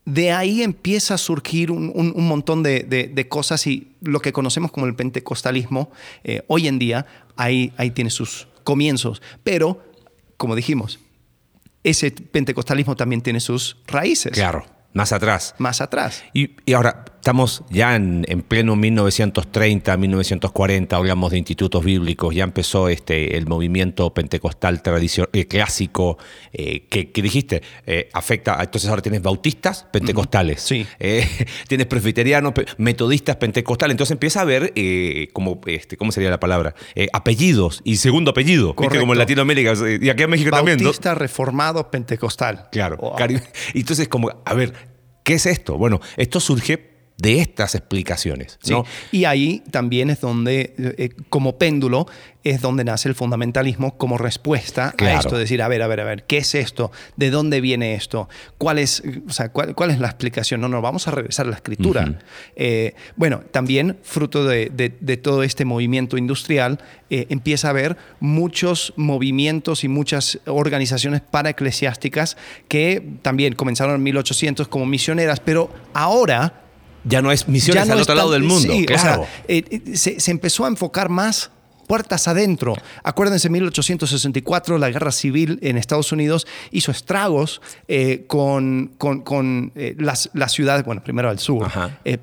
[0.05, 4.95] de ahí empieza a surgir un, montón de, cosas y lo que conocemos como el
[4.95, 5.91] pentecostalismo
[6.25, 9.83] eh, hoy en día, ahí, ahí tiene sus comienzos, pero,
[10.37, 10.99] como dijimos,
[11.83, 14.33] ese pentecostalismo también tiene sus raíces.
[14.33, 14.67] Claro.
[14.95, 15.55] Más atrás.
[15.59, 16.23] Más atrás.
[16.33, 23.39] Y, ahora estamos ya en, pleno 1930, 1940, hablamos de institutos bíblicos, ya empezó este,
[23.39, 24.83] el movimiento pentecostal
[25.33, 26.19] eh, clásico,
[26.53, 30.87] eh, que, dijiste, eh, afecta, entonces ahora tienes bautistas pentecostales, sí.
[31.67, 34.75] tienes presbiterianos, metodistas pentecostales, entonces empieza a haber,
[35.33, 36.75] como, este, ¿cómo sería la palabra?
[37.15, 40.77] apellidos y segundo apellido, como en Latinoamérica, y aquí en México también.
[40.77, 42.69] Bautista reformado pentecostal.
[42.71, 43.17] Claro.
[43.73, 44.75] Entonces como, a ver,
[45.25, 45.79] ¿Qué es esto?
[45.79, 48.59] Bueno, esto surge de estas explicaciones.
[48.69, 48.85] ¿no?
[49.13, 52.07] Y ahí también es donde, eh, como péndulo,
[52.43, 56.05] es donde nace el fundamentalismo como respuesta a esto, decir, a ver, a ver, a
[56.05, 56.93] ver, ¿qué es esto?
[57.17, 58.29] ¿De dónde viene esto?
[58.59, 60.61] ¿Cuál es, o sea, cuál, es la explicación?
[60.61, 62.21] No, no, vamos a regresar a la escritura.
[62.55, 64.69] Eh, bueno, también fruto de,
[65.23, 72.37] todo este movimiento industrial, eh, empieza a haber muchos movimientos y muchas organizaciones paraeclesiásticas
[72.69, 76.64] que también comenzaron en 1800 como misioneras, pero ahora
[77.05, 78.73] ya no es misiones al otro lado del mundo.
[78.87, 79.27] claro.
[79.49, 81.51] Eh, eh, se, empezó a enfocar más
[81.87, 82.75] puertas adentro.
[83.03, 90.31] Acuérdense, en 1864 la guerra civil en Estados Unidos hizo estragos eh, con, con, las,
[90.49, 91.71] ciudades, bueno, primero al sur,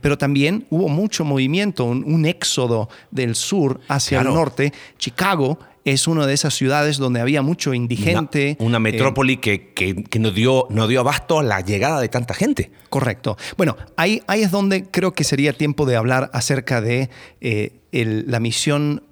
[0.01, 4.73] pero también hubo mucho movimiento, un, éxodo del sur hacia el norte.
[4.97, 8.55] Chicago es una de esas ciudades donde había mucho indigente.
[8.59, 12.71] Una, metrópoli que, que, no, dio, no dio abasto a la llegada de tanta gente.
[12.89, 13.37] Correcto.
[13.57, 17.09] Bueno, ahí, ahí es donde creo que sería tiempo de hablar acerca de
[17.41, 19.03] eh, la misión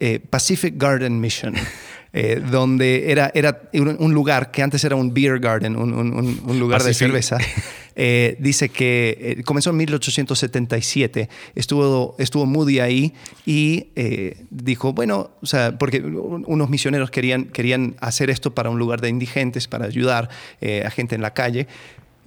[0.00, 1.54] eh, Pacific Garden Mission.
[2.14, 6.94] Eh, donde era, era un lugar que antes era un beer garden, un, lugar de
[6.94, 7.36] cerveza.
[8.00, 13.12] Eh, dice que eh, comenzó en 1877, estuvo, estuvo Moody ahí
[13.44, 13.88] y
[14.50, 19.08] dijo, bueno, o sea, porque unos misioneros querían, querían hacer esto para un lugar de
[19.10, 20.30] indigentes, para ayudar
[20.84, 21.66] a gente en la calle.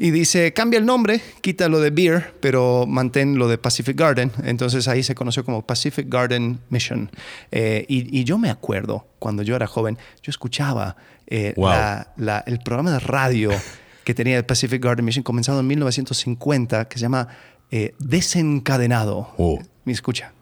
[0.02, 4.32] Y dice, cambia el nombre, quita lo de Beer, pero mantén lo de Pacific Garden.
[4.44, 7.12] Entonces ahí se conoció como Pacific Garden Mission.
[7.52, 10.96] Eh, y, yo me acuerdo, cuando yo era joven, yo escuchaba
[11.28, 11.54] eh,
[12.48, 13.52] el programa de radio
[14.12, 17.30] que tenía el Pacific Garden Mission, comenzado en 1950, que se llama
[17.72, 19.34] eh, Desencadenado.
[19.38, 19.58] Oh.
[19.86, 20.34] Me escucha.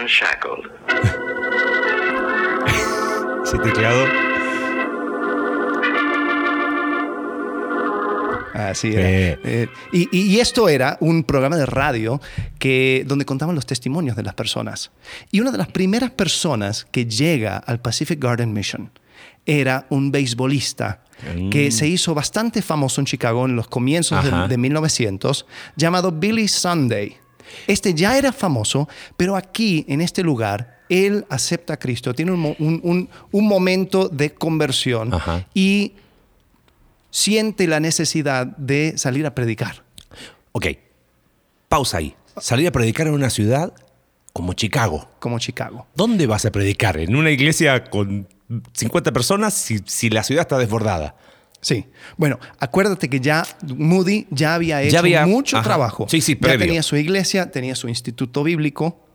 [0.00, 0.68] Unshackled.
[3.44, 4.06] Ese teclado
[8.54, 9.38] Así era.
[9.44, 12.20] Eh, y, esto era un programa de radio
[12.58, 14.90] que, donde contaban los testimonios de las personas.
[15.30, 18.90] Y una de las primeras personas que llega al Pacific Garden Mission
[19.46, 21.01] era un beisbolista
[21.50, 21.72] que mm.
[21.72, 27.16] se hizo bastante famoso en Chicago en los comienzos de, 1900, llamado Billy Sunday.
[27.66, 33.08] Este ya era famoso, pero aquí, en este lugar, él acepta a Cristo, tiene un,
[33.32, 35.12] momento de conversión
[35.54, 35.92] y
[37.10, 39.84] siente la necesidad de salir a predicar.
[40.52, 40.66] Ok,
[41.68, 42.14] pausa ahí.
[42.38, 43.72] Salir a predicar en una ciudad
[44.32, 45.08] como Chicago.
[45.18, 45.86] Como Chicago.
[45.94, 46.98] ¿Dónde vas a predicar?
[46.98, 48.26] ¿En una iglesia con
[48.74, 51.14] 50 personas si, la ciudad está desbordada?
[51.60, 51.86] Sí.
[52.16, 56.06] Bueno, acuérdate que ya Moody ya había hecho mucho trabajo.
[56.08, 59.06] Sí, sí, Ya tenía su iglesia, tenía su instituto bíblico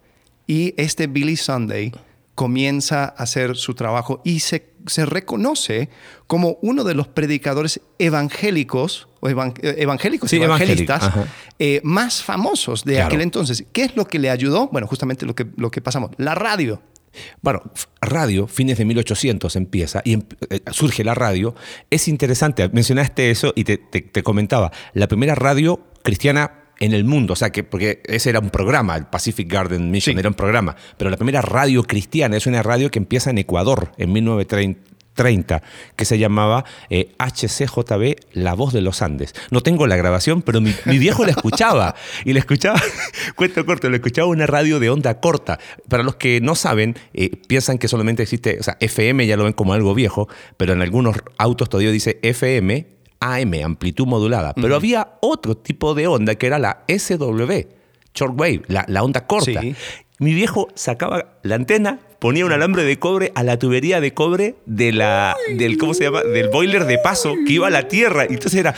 [0.48, 1.92] y este Billy Sunday
[2.38, 5.90] comienza a hacer su trabajo y se, se reconoce
[6.28, 9.36] como uno de los predicadores evangélicos o eh,
[9.80, 11.12] evangélicos y evangelistas
[11.58, 13.66] eh, más famosos de aquel entonces.
[13.74, 14.68] ¿Qué es lo que le ayudó?
[14.68, 16.80] Bueno, justamente lo que, lo que pasamos, la radio.
[17.41, 17.62] Bueno,
[18.01, 21.56] radio, fines de 1800 empieza y eh, surge la radio.
[21.89, 27.34] Es interesante, mencionaste eso y te, te comentaba, la primera radio cristiana en el mundo,
[27.34, 30.75] o sea, que porque ese era un programa, el Pacific Garden Mission era un programa,
[30.97, 34.80] pero la primera radio cristiana es una radio que empieza en Ecuador en 1930,
[35.95, 39.34] que se llamaba HCJB, eh, La Voz de los Andes.
[39.51, 41.95] No tengo la grabación, pero mi, viejo la escuchaba.
[42.23, 42.82] Y la escuchaba,
[43.36, 45.60] cuento corto, lo escuchaba una radio de onda corta.
[45.89, 49.43] Para los que no saben, eh, piensan que solamente existe, o sea, FM ya lo
[49.43, 50.27] ven como algo viejo,
[50.58, 54.53] pero en algunos autos todavía dice FM AM, amplitud modulada.
[54.53, 57.51] Pero había otro tipo de onda que era la SW,
[58.13, 59.62] shortwave, la, la onda corta.
[60.19, 64.56] Mi viejo sacaba la antena, ponía un alambre de cobre a la tubería de cobre
[64.65, 66.21] de la, del, ¿cómo se llama?
[66.21, 68.25] Del boiler de paso que iba a la tierra.
[68.30, 68.75] Y entonces era...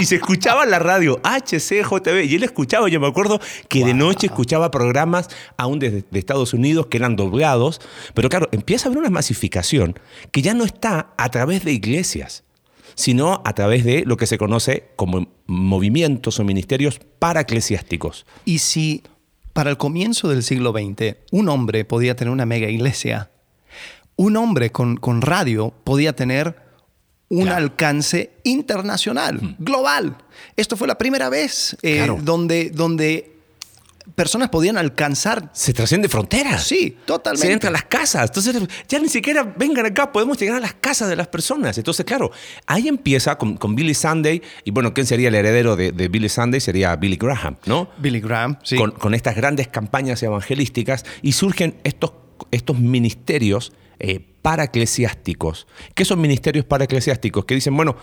[0.00, 2.24] Y se escuchaba la radio HCJB.
[2.24, 6.54] Y él escuchaba, yo me acuerdo que de noche escuchaba programas aún desde de Estados
[6.54, 7.80] Unidos que eran doblados.
[8.14, 9.98] Pero claro, empieza a haber una masificación
[10.30, 12.44] que ya no está a través de iglesias
[12.94, 18.26] sino a través de lo que se conoce como movimientos o ministerios paraeclesiásticos.
[18.44, 19.04] Y si
[19.58, 23.32] para el comienzo del siglo XX un hombre podía tener una mega iglesia,
[24.14, 26.54] un hombre con, con radio podía tener
[27.28, 30.16] un alcance internacional, global.
[30.56, 33.37] Esto fue la primera vez eh, donde, donde
[34.14, 35.50] personas podían alcanzar.
[35.52, 36.64] Se trasciende fronteras.
[36.64, 37.46] Sí, totalmente.
[37.46, 38.30] Se entra a las casas.
[38.30, 38.56] Entonces,
[38.88, 41.78] ya ni siquiera vengan acá, podemos llegar a las casas de las personas.
[41.78, 42.30] Entonces, claro,
[42.66, 44.42] ahí empieza con, Billy Sunday.
[44.64, 46.60] Y bueno, ¿quién sería el heredero de, Billy Sunday?
[46.60, 47.90] Sería Billy Graham, ¿no?
[47.98, 48.76] Billy Graham, sí.
[48.76, 52.12] Con, estas grandes campañas evangelísticas y surgen estos,
[52.50, 55.66] estos ministerios eh, paraeclesiásticos.
[55.94, 57.44] ¿Qué son ministerios paraeclesiásticos?
[57.44, 57.96] Que dicen, bueno,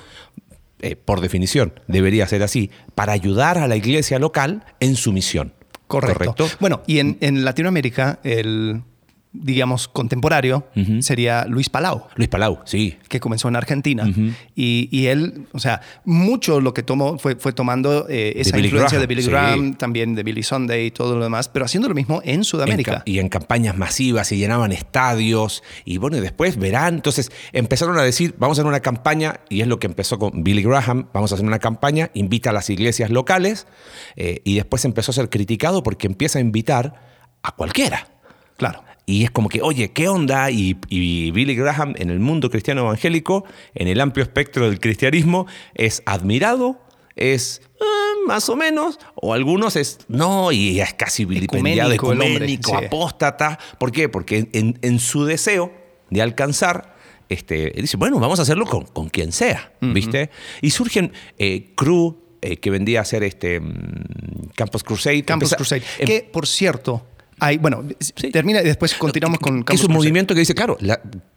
[0.82, 5.54] eh, por definición, debería ser así, para ayudar a la iglesia local en su misión.
[6.02, 6.48] Correcto.
[6.60, 8.84] Bueno, y en, en Latinoamérica, el
[9.42, 10.68] digamos, contemporáneo
[11.00, 12.08] sería Luis Palau.
[12.16, 12.98] Luis Palau, sí.
[13.08, 14.08] Que comenzó en Argentina.
[14.56, 19.08] y, él, o sea, mucho lo que tomó fue, fue tomando eh, esa influencia de
[19.08, 22.44] Billy Graham, también de Billy Sunday y todo lo demás, pero haciendo lo mismo en
[22.44, 23.04] Sudamérica.
[23.06, 26.96] y en campañas masivas, y llenaban estadios, y bueno, y después verán.
[26.96, 30.44] Entonces empezaron a decir, vamos a hacer una campaña, y es lo que empezó con
[30.44, 33.68] Billy Graham, vamos a hacer una campaña, invita a las iglesias locales,
[34.16, 37.02] eh, y después empezó a ser criticado porque empieza a invitar
[37.44, 38.08] a cualquiera.
[38.58, 38.84] Claro.
[39.06, 40.50] Y es como que, oye, ¿qué onda?
[40.50, 46.02] Y, Billy Graham en el mundo cristiano evangélico, en el amplio espectro del cristianismo, es
[46.06, 46.80] admirado,
[47.16, 47.84] es eh,
[48.26, 53.60] más o menos, o algunos es no, y es casi vilipendiado, ecuménico, apóstata.
[53.78, 54.10] ¿Por qué?
[54.10, 55.72] Porque en, su deseo
[56.10, 56.96] de alcanzar,
[57.30, 60.32] este, dice, bueno, vamos a hacerlo con, con quien sea, ¿viste?
[60.62, 65.24] Y surgen eh, crew eh, que vendía a ser este, mm, Campus Crusade.
[65.24, 65.84] Campus Crusade.
[66.00, 67.06] Em que, por cierto,
[67.60, 67.84] bueno,
[68.32, 70.78] termina y después continuamos con Es un movimiento que dice, claro,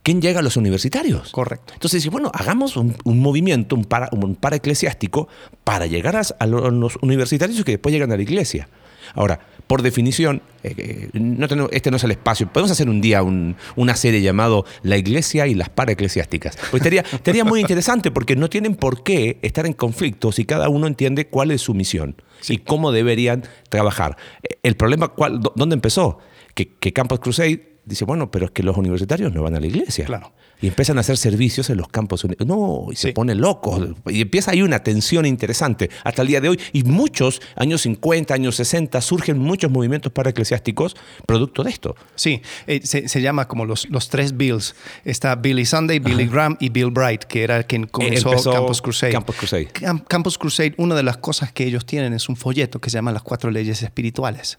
[0.02, 1.30] ¿quién llega a los universitarios?
[1.30, 1.72] Correcto.
[1.74, 5.28] Entonces dice, bueno, hagamos un, movimiento, un para, un para eclesiástico
[5.64, 8.68] para llegar a, los universitarios que después llegan a la iglesia.
[9.14, 12.50] Ahora, por definición, eh, no este no es el espacio.
[12.50, 16.56] Podemos hacer un día una serie llamado La Iglesia y las paraeclesiásticas.
[16.70, 20.86] Pues estaría, muy interesante porque no tienen por qué estar en conflicto si cada uno
[20.86, 22.16] entiende cuál es su misión
[22.48, 24.16] y cómo deberían trabajar.
[24.62, 26.18] El problema, ¿cuál, ¿dónde empezó?
[26.54, 29.66] Que, que Campus Crusade dice, bueno, pero es que los universitarios no van a la
[29.66, 30.06] iglesia.
[30.06, 33.94] Claro y empiezan a hacer servicios en los campos No, y se pone loco.
[34.06, 36.60] Y empieza ahí una tensión interesante hasta el día de hoy.
[36.72, 41.96] Y muchos, años 50, años 60, surgen muchos movimientos para eclesiásticos producto de esto.
[42.14, 44.74] Sí, eh, se, llama como los, los tres Bills.
[45.04, 49.12] Está Billy Sunday, Billy Graham y Bill Bright, que era quien comenzó Campus Crusade.
[49.12, 49.68] Campus Crusade.
[50.08, 53.12] Campus Crusade, una de las cosas que ellos tienen es un folleto que se llama
[53.12, 54.58] Las Cuatro Leyes Espirituales.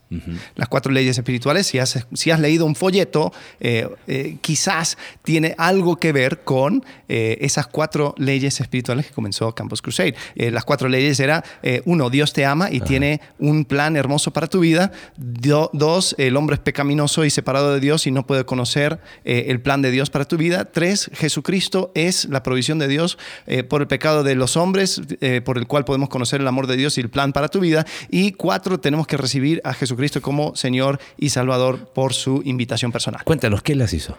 [0.55, 5.55] Las Cuatro Leyes Espirituales, si has, si has leído un folleto, eh, eh, quizás tiene
[5.57, 10.15] algo que ver con eh, esas cuatro leyes espirituales que comenzó Campus Crusade.
[10.35, 14.31] Eh, las cuatro leyes era, eh, uno, Dios te ama y tiene un plan hermoso
[14.31, 14.91] para tu vida.
[15.17, 19.81] dos, el hombre es pecaminoso y separado de Dios y no puede conocer el plan
[19.81, 20.65] de Dios para tu vida.
[20.65, 23.17] Tres, Jesucristo es la provisión de Dios
[23.67, 25.01] por el pecado de los hombres,
[25.45, 27.85] por el cual podemos conocer el amor de Dios y el plan para tu vida.
[28.09, 33.23] Y cuatro, tenemos que recibir a Jesucristo como Señor y Salvador por su invitación personal.
[33.23, 34.17] Cuéntanos, ¿qué las hizo?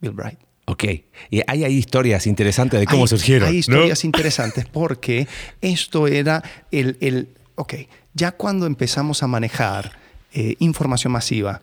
[0.00, 0.49] Bill Bright.
[0.70, 0.84] Ok,
[1.30, 3.48] y hay, historias interesantes de cómo surgieron.
[3.48, 5.26] Hay historias interesantes porque
[5.60, 7.74] esto era el, el, ok,
[8.14, 9.98] ya cuando empezamos a manejar
[10.32, 11.60] eh, información masiva,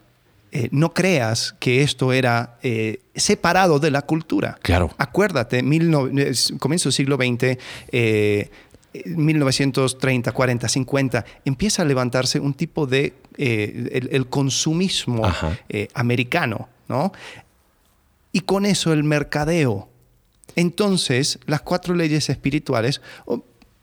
[0.51, 4.59] eh, no creas que esto era eh, separado de la cultura.
[4.61, 4.93] Claro.
[4.97, 5.59] Acuérdate,
[6.59, 7.57] comienzo del siglo XX,
[9.05, 15.23] 1930, 40, 50, empieza a levantarse un tipo de el, consumismo
[15.93, 17.13] americano, ¿no?
[18.31, 19.89] Y con eso el mercadeo.
[20.55, 23.01] Entonces, las cuatro leyes espirituales,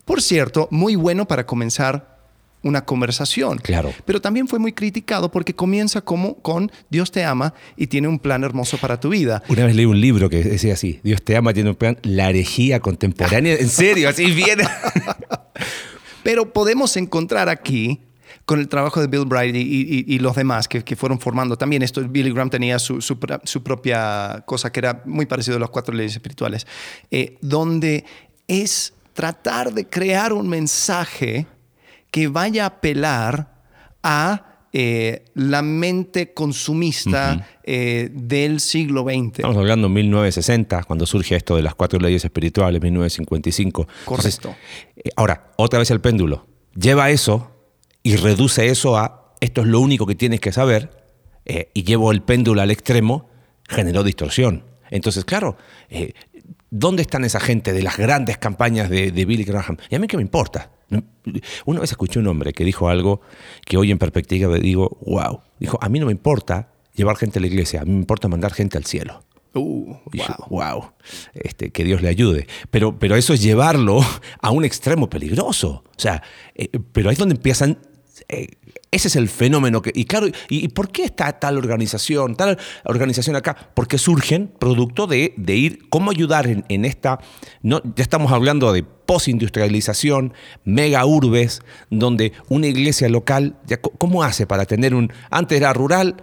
[0.05, 2.14] por cierto, muy bueno para comenzar
[2.64, 3.59] una conversación.
[3.59, 3.92] Claro.
[4.05, 8.18] Pero también fue muy criticado porque comienza como con Dios te ama y tiene un
[8.18, 9.42] plan hermoso para tu vida.
[9.49, 12.30] Una vez leí un libro que decía así, Dios te ama, tiene un plan, la
[12.30, 13.55] herejía contemporánea.
[13.55, 14.64] en serio, así viene.
[16.24, 18.01] Pero podemos encontrar aquí
[18.45, 22.03] con el trabajo de Bill Bright y, los demás que, fueron formando también esto.
[22.07, 23.18] Billy Graham tenía su,
[23.62, 26.66] propia cosa que era muy parecido a las cuatro leyes espirituales,
[27.11, 28.05] eh, donde
[28.47, 31.47] es tratar de crear un mensaje
[32.11, 33.55] que vaya a apelar
[34.03, 39.38] a eh, la mente consumista eh, del siglo XX.
[39.38, 43.86] Estamos hablando de 1960, cuando surge esto de las cuatro leyes espirituales, 1955.
[44.05, 44.55] Correcto.
[45.16, 46.47] ahora, otra vez el péndulo.
[46.74, 47.53] Lleva eso
[48.05, 50.90] y reduce eso a esto es lo único que tienes que saber
[51.44, 53.28] eh, y llevo el péndulo al extremo,
[53.68, 54.64] generó distorsión.
[54.90, 55.57] Entonces, claro,
[55.88, 56.12] eh,
[56.70, 59.78] ¿dónde están esa gente de las grandes campañas de, Billy Graham?
[59.90, 60.70] Y a mí qué me importa.
[61.64, 63.22] Una vez escuché un hombre que dijo algo
[63.64, 65.40] que hoy en perspectiva digo, wow.
[65.59, 68.28] Dijo, a mí no me importa llevar gente a la iglesia, a mí me importa
[68.28, 69.24] mandar gente al cielo.
[69.55, 69.94] Uh,
[70.50, 70.92] wow.
[71.32, 72.46] Este, que Dios le ayude.
[72.70, 74.00] Pero, pero eso es llevarlo
[74.40, 75.84] a un extremo peligroso.
[75.86, 76.22] O sea,
[76.55, 77.78] eh, pero ahí es donde empiezan
[78.29, 78.49] eh,
[78.91, 79.91] ese es el fenómeno que.
[79.95, 83.57] Y claro, ¿y, por qué está tal organización, tal organización acá?
[83.75, 87.18] Porque surgen producto de, ir, cómo ayudar en, esta.
[87.62, 90.33] No, ya estamos hablando de postindustrialización,
[90.64, 93.57] mega urbes, donde una iglesia local,
[93.99, 95.12] ¿cómo hace para tener un.
[95.29, 96.16] Antes era rural,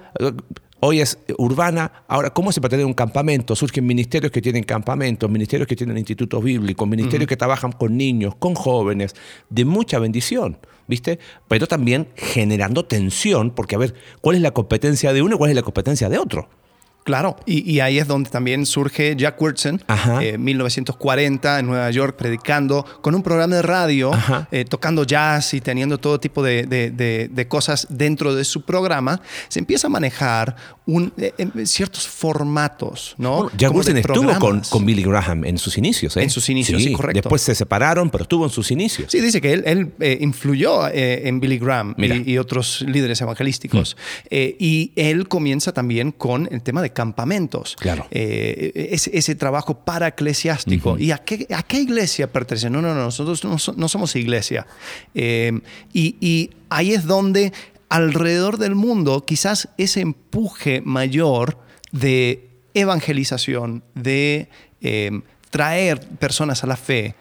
[0.82, 3.56] hoy es urbana, ahora, ¿cómo se para tener un campamento?
[3.56, 8.36] Surgen ministerios que tienen campamentos, ministerios que tienen institutos bíblicos, ministerios que trabajan con niños,
[8.36, 9.16] con jóvenes,
[9.50, 11.20] de mucha bendición, ¿viste?
[11.48, 15.52] Pero también generando tensión, porque a ver, ¿cuál es la competencia de uno y cuál
[15.52, 16.50] es la competencia de otro?
[17.04, 19.82] Claro, y, ahí es donde también surge Jack Wurtzen,
[20.22, 24.12] en 1940 en Nueva York, predicando con un programa de radio,
[24.52, 29.20] eh, tocando jazz y teniendo todo tipo de, cosas dentro de su programa.
[29.48, 30.56] Se empieza a manejar
[30.86, 31.34] un, eh,
[31.66, 33.50] ciertos formatos, ¿no?
[33.58, 36.18] Jack Wurtzen estuvo con, Billy Graham en sus inicios.
[36.18, 36.24] ¿eh?
[36.24, 37.22] En sus inicios, sí, correcto.
[37.22, 39.12] Después se separaron, pero estuvo en sus inicios.
[39.12, 43.96] Sí, dice que él, influyó en Billy Graham y, otros líderes evangelísticos.
[44.30, 44.36] Mm.
[44.60, 47.76] y él comienza también con el tema de campamentos.
[47.80, 48.08] Claro.
[48.12, 50.98] Eh, ese, trabajo para eclesiástico.
[50.98, 52.70] ¿Y a qué, a qué, iglesia pertenece?
[52.70, 54.68] No, no, no, nosotros no, somos iglesia.
[55.14, 55.60] Eh,
[55.94, 57.52] y, ahí es donde
[57.92, 61.58] alrededor del mundo quizás ese empuje mayor
[61.92, 64.48] de evangelización, de
[64.82, 65.12] eh,
[65.50, 67.16] traer personas a la fe,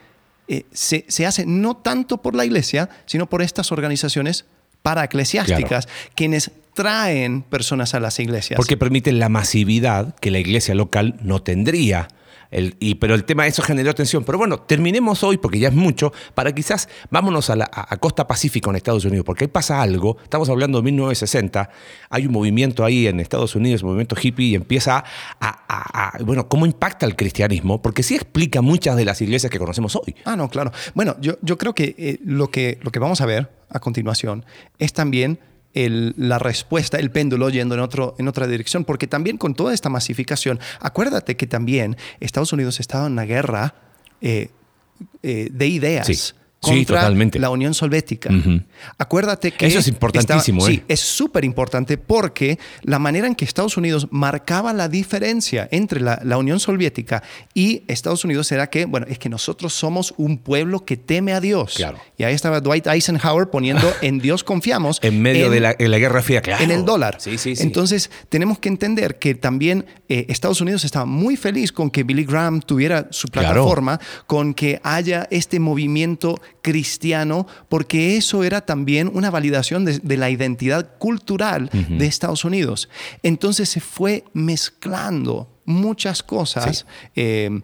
[0.72, 4.46] se, se, hace no tanto por la iglesia, sino por estas organizaciones
[4.82, 8.56] para eclesiásticas, quienes traen personas a las iglesias.
[8.56, 12.08] Porque permiten la masividad que la iglesia local no tendría.
[12.50, 14.24] El, y, pero el tema de eso generó tensión.
[14.24, 17.66] Pero bueno, terminemos hoy, porque ya es mucho, para quizás vámonos a la
[18.00, 20.16] costa pacífica en Estados Unidos, porque ahí pasa algo.
[20.22, 21.70] Estamos hablando de 1960,
[22.08, 25.04] hay un movimiento ahí en Estados Unidos, un movimiento hippie, y empieza
[25.40, 27.80] a, bueno, ¿cómo impacta el cristianismo?
[27.82, 30.14] Porque sí explica muchas de las iglesias que conocemos hoy.
[30.24, 30.72] Ah, no, claro.
[30.94, 34.44] Bueno, yo, yo creo que, eh, lo que lo que vamos a ver a continuación
[34.78, 35.38] es también
[35.74, 39.88] la respuesta, el péndulo yendo en, otro, en otra dirección, porque también con toda esta
[39.88, 43.74] masificación, acuérdate que también Estados Unidos estaba en una guerra
[44.20, 44.50] eh,
[45.22, 48.30] eh, de ideas contra la Unión Soviética.
[48.98, 49.66] Acuérdate que...
[49.66, 50.60] Eso es importantísimo.
[50.60, 50.84] Sí, ¿eh?
[50.88, 56.20] es súper importante porque la manera en que Estados Unidos marcaba la diferencia entre la,
[56.40, 57.22] Unión Soviética
[57.54, 61.40] y Estados Unidos era que, bueno, es que nosotros somos un pueblo que teme a
[61.40, 61.74] Dios.
[61.76, 61.98] Claro.
[62.16, 64.98] Y ahí estaba Dwight Eisenhower poniendo en Dios confiamos.
[65.02, 66.62] en medio de, la, Guerra Fría, claro.
[66.62, 67.16] En el dólar.
[67.20, 67.62] Sí, sí, sí.
[67.62, 72.24] Entonces, tenemos que entender que también eh, Estados Unidos estaba muy feliz con que Billy
[72.24, 79.30] Graham tuviera su plataforma, con que haya este movimiento cristiano, porque eso era también una
[79.30, 82.88] validación de, la identidad cultural de Estados Unidos.
[83.22, 86.86] Entonces se fue mezclando muchas cosas.
[87.14, 87.60] Eh,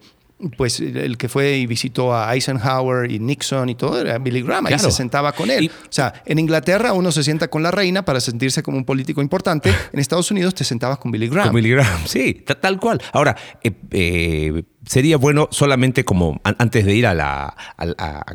[0.57, 4.67] pues el que fue y visitó a Eisenhower y Nixon y todo era Billy Graham,
[4.71, 5.71] y se sentaba con él.
[5.71, 9.23] o sea, en Inglaterra uno se sienta con la reina para sentirse como un político
[9.23, 11.49] importante, en Estados Unidos te sentabas con Billy Graham.
[11.49, 13.01] Con Billy Graham, sí, tal cual.
[13.13, 17.57] Ahora, eh, eh, sería bueno solamente como antes de ir a la,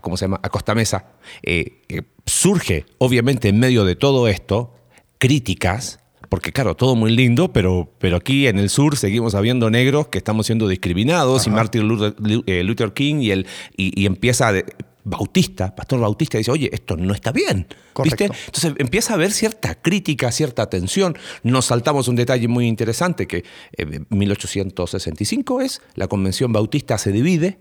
[0.02, 0.40] ¿cómo se llama?
[0.42, 1.06] A Costa Mesa,
[1.44, 1.82] eh,
[2.26, 4.76] surge obviamente en medio de todo esto
[5.20, 6.01] críticas
[6.32, 10.18] porque claro, todo muy lindo, pero, pero aquí en el sur seguimos habiendo negros que
[10.18, 11.82] estamos siendo discriminados y Martin
[12.48, 14.54] eh, Luther, King y, el, y, empieza...
[15.04, 17.66] Bautista, Pastor Bautista, dice, oye, esto no está bien.
[18.04, 18.26] ¿Viste?
[18.26, 21.18] Entonces empieza a haber cierta crítica, cierta tensión.
[21.42, 27.12] Nos saltamos un detalle muy interesante, que en eh, 1865 es, la Convención Bautista se
[27.12, 27.58] divide,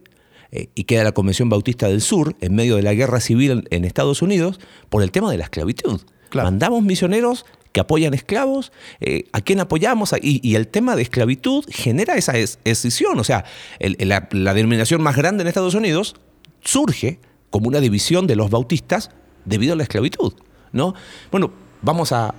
[0.53, 3.85] eh, y queda la Convención Bautista del Sur en medio de la guerra civil en,
[3.85, 6.03] Estados Unidos por el tema de la esclavitud.
[6.33, 10.15] Mandamos misioneros que apoyan esclavos, eh, ¿a quién apoyamos?
[10.21, 13.19] Y, el tema de esclavitud genera esa escisión.
[13.19, 13.45] O sea,
[13.79, 16.17] la, denominación más grande en Estados Unidos
[16.63, 17.21] surge
[17.51, 19.11] como una división de los bautistas
[19.45, 20.35] debido a la esclavitud.
[20.73, 20.95] ¿no?
[21.31, 21.53] Bueno,
[21.83, 22.35] vamos a,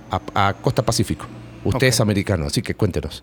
[0.60, 1.26] Costa Pacífico.
[1.64, 3.22] Usted es americano, así que cuéntenos.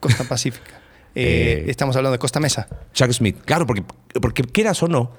[0.00, 0.82] Costa Pacífica.
[1.14, 2.68] Eh, eh, estamos hablando de Costa Mesa.
[2.92, 3.82] Chuck Smith, claro, porque,
[4.20, 5.14] porque quieras o no,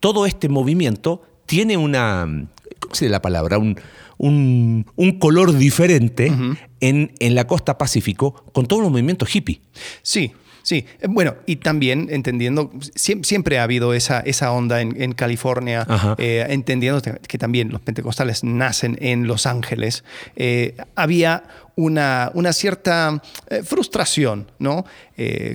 [0.00, 2.24] todo este movimiento tiene una,
[2.78, 3.58] ¿cómo se dice la palabra?
[3.58, 3.76] Un,
[4.18, 4.84] un,
[5.18, 6.32] color diferente
[6.80, 9.60] en, en, la costa Pacífico con todos los movimientos hippie.
[10.02, 10.32] Sí,
[10.66, 15.86] Sí, eh, bueno, y también entendiendo, siempre ha habido esa, esa onda en, California,
[16.18, 20.02] eh, entendiendo que también los pentecostales nacen en Los Ángeles,
[20.34, 21.44] eh, había
[21.76, 23.22] una, una cierta
[23.62, 24.84] frustración ¿no?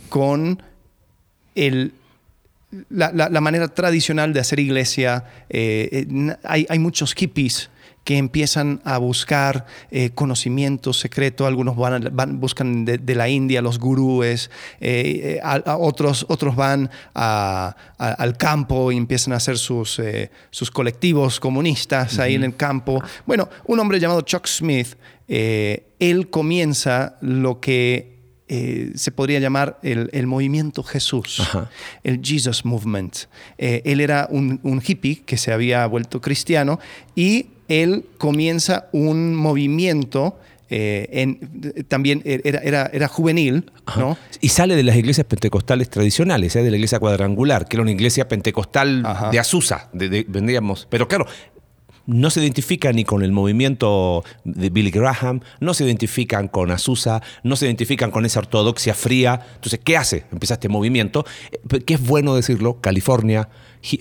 [0.08, 0.64] con
[1.56, 1.92] el,
[2.90, 5.26] la, la, manera tradicional de hacer iglesia.
[5.50, 7.70] hay, hay, muchos hippies
[8.04, 14.50] que empiezan a buscar eh, conocimiento secreto, algunos van, buscan de, la India los gurúes,
[14.80, 20.02] eh, eh, otros, otros van al campo y empiezan a hacer sus,
[20.50, 23.04] sus colectivos comunistas ahí en el campo.
[23.26, 24.96] Bueno, un hombre llamado Chuck Smith,
[25.28, 28.12] él comienza lo que
[28.96, 31.42] se podría llamar el, movimiento Jesús,
[32.04, 33.16] el Jesus Movement.
[33.58, 36.80] él era un, un, hippie que se había vuelto cristiano
[37.16, 40.38] y él comienza un movimiento.
[40.74, 44.18] Eh, en, también era, era, juvenil, ¿no?
[44.40, 46.64] Y sale de las iglesias pentecostales tradicionales, ¿eh?
[46.64, 50.88] de la iglesia cuadrangular, que era una iglesia pentecostal de Azusa, vendríamos.
[50.90, 51.26] Pero claro,
[52.06, 57.22] no se identifica ni con el movimiento de Billy Graham, no se identifican con Azusa,
[57.44, 59.46] no se identifican con esa ortodoxia fría.
[59.56, 60.26] Entonces, ¿qué hace?
[60.32, 63.50] Empieza este movimiento, eh, que es bueno decirlo, California,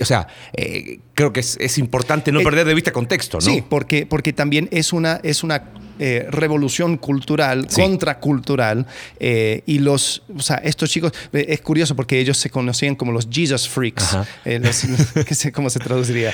[0.00, 3.44] o sea, eh, creo que es, importante no eh, perder de vista contexto, ¿no?
[3.44, 8.86] Sí, porque, porque también es una, es una eh, revolución cultural, contracultural,
[9.20, 13.68] y los, o sea, estos chicos, es curioso porque ellos se conocían como los Jesus
[13.68, 14.16] Freaks,
[15.52, 16.32] ¿cómo se traduciría?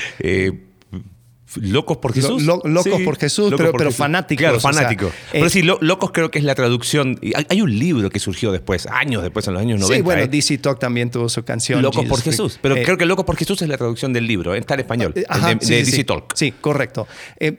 [1.55, 2.43] Locos por Jesús.
[2.43, 4.41] locos por Jesús, pero, fanáticos.
[4.41, 5.13] Claro, fanáticos.
[5.31, 7.19] pero sí, locos creo que es la traducción.
[7.49, 9.95] Hay, un libro que surgió después, años después, en los años 90.
[9.95, 10.27] Sí, bueno, ¿eh?
[10.27, 11.81] DC Talk también tuvo su canción.
[11.81, 12.59] Locos por Jesús.
[12.61, 15.13] Pero eh, creo que Locos por Jesús es la traducción del libro, está en español,
[15.15, 15.25] eh,
[15.61, 16.35] de, DC Talk.
[16.35, 17.07] Sí, correcto.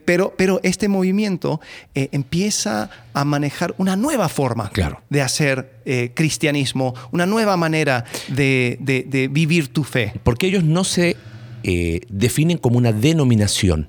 [0.05, 1.61] pero, pero este movimiento
[1.95, 4.71] empieza a manejar una nueva forma
[5.09, 5.79] de hacer
[6.15, 10.13] cristianismo, una nueva manera de, de vivir tu fe.
[10.23, 11.17] Porque ellos no se
[11.63, 13.89] eh, definen como una denominación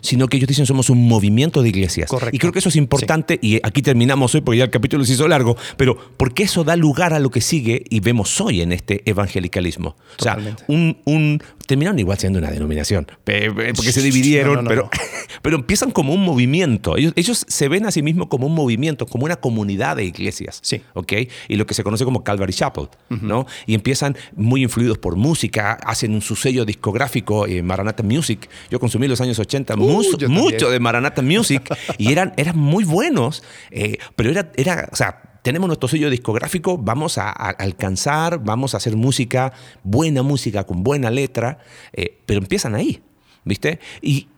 [0.00, 2.10] sino que ellos dicen somos un movimiento de iglesias.
[2.32, 5.14] Y creo que eso es importante, y aquí terminamos hoy porque ya el capítulo se
[5.14, 8.72] hizo largo, pero porque eso da lugar a lo que sigue y vemos hoy en
[8.72, 9.96] este evangelicalismo.
[10.18, 10.38] O sea,
[10.68, 14.90] un, terminaron igual siendo una denominación, porque se dividieron, pero,
[15.42, 16.96] pero empiezan como un movimiento.
[16.96, 20.58] Ellos, ellos, se ven a sí mismos como un movimiento, como una comunidad de iglesias.
[20.62, 20.82] Sí.
[20.94, 21.12] ¿ok?
[21.48, 23.46] Y lo que se conoce como Calvary Chapel, ¿no?
[23.66, 28.48] Y empiezan muy influidos por música, hacen un su sello discográfico, eh, Maranatha Music.
[28.70, 31.62] Yo consumí los años 80 mucho, de Maranatha Music
[31.98, 36.78] y eran, eran muy buenos, eh, pero era, era, o sea, tenemos nuestro sello discográfico,
[36.78, 41.58] vamos a, alcanzar, vamos a hacer música, buena música, con buena letra,
[41.92, 43.02] eh, pero empiezan ahí,
[43.44, 43.78] ¿viste?
[44.02, 44.28] Y,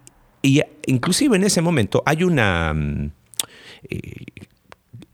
[0.42, 2.72] y, inclusive en ese momento hay una...
[2.74, 3.10] Mm,
[3.90, 4.24] eh,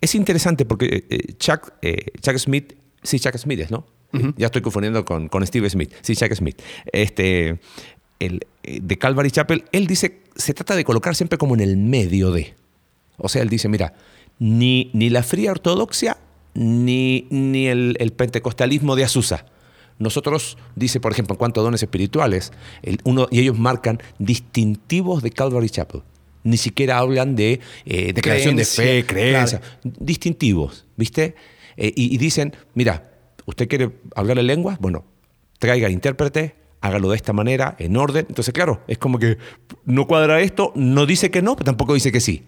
[0.01, 1.73] es interesante porque Chuck,
[2.21, 3.87] Chuck Smith, sí, Chuck Smith es, ¿no?
[4.37, 5.93] Ya estoy confundiendo con, con, Steve Smith.
[6.01, 6.61] Sí, Chuck Smith.
[6.93, 7.59] Este,
[8.19, 12.31] el, de Calvary Chapel, él dice, se trata de colocar siempre como en el medio
[12.31, 12.55] de.
[13.19, 13.95] O sea, él dice, mira,
[14.39, 16.19] ni, ni la fría ortodoxia,
[16.55, 19.47] ni, ni el, pentecostalismo de Azusa.
[19.99, 22.53] Nosotros, dice, por ejemplo, en cuanto a dones espirituales,
[23.05, 26.03] uno, y ellos marcan distintivos de Calvary Chapel.
[26.43, 29.61] Ni siquiera hablan de, eh, declaración de fe, creencia.
[29.83, 31.35] Distintivos, ¿viste?
[31.77, 33.11] Eh, y, y, dicen, mira,
[33.47, 34.77] ¿usted quiere hablar en lengua?
[34.81, 35.05] Bueno,
[35.59, 38.27] traiga intérprete, hágalo de esta manera, en orden.
[38.29, 39.39] Entonces, claro, es como que
[39.85, 42.45] no cuadra esto, no dice que no, pero tampoco dice que sí.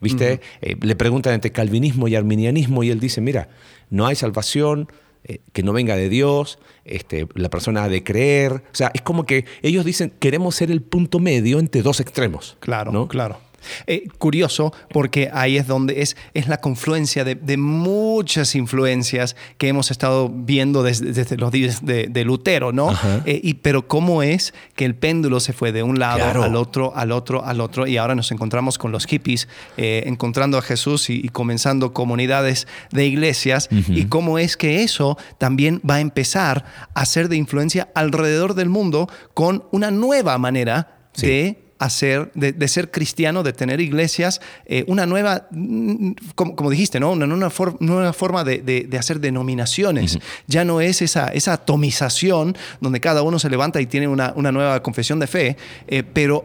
[0.00, 0.40] ¿Viste?
[0.62, 3.48] Eh, le preguntan entre calvinismo y arminianismo y él dice, mira,
[3.90, 4.88] no hay salvación
[5.24, 8.52] eh, que no venga de Dios, este, la persona ha de creer.
[8.52, 12.56] O sea, es como que ellos dicen, queremos ser el punto medio entre dos extremos.
[12.60, 13.38] Claro, claro.
[13.86, 19.90] Eh, curioso, porque ahí es donde es, es la confluencia de, muchas influencias que hemos
[19.90, 22.92] estado viendo desde, los días de, Lutero, ¿no?
[23.24, 26.92] Eh, y, pero cómo es que el péndulo se fue de un lado al otro,
[26.94, 31.10] al otro, al otro, y ahora nos encontramos con los hippies, eh, encontrando a Jesús
[31.10, 37.04] y, comenzando comunidades de iglesias, y cómo es que eso también va a empezar a
[37.04, 43.42] ser de influencia alrededor del mundo con una nueva manera de hacer, de, ser cristiano,
[43.42, 47.12] de tener iglesias, eh, una nueva, mm, como, dijiste, ¿no?
[47.12, 47.50] una nueva,
[47.80, 50.18] nueva forma de, hacer denominaciones.
[50.46, 54.82] Ya no es esa, esa atomización donde cada uno se levanta y tiene una, nueva
[54.82, 55.56] confesión de fe,
[55.88, 56.44] eh, pero,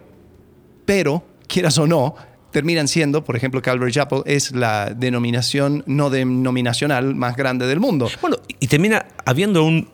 [0.85, 2.15] pero, quieras o no,
[2.51, 8.07] terminan siendo, por ejemplo, Calvary Chapel es la denominación no denominacional más grande del mundo.
[8.21, 9.89] Bueno, y termina habiendo un,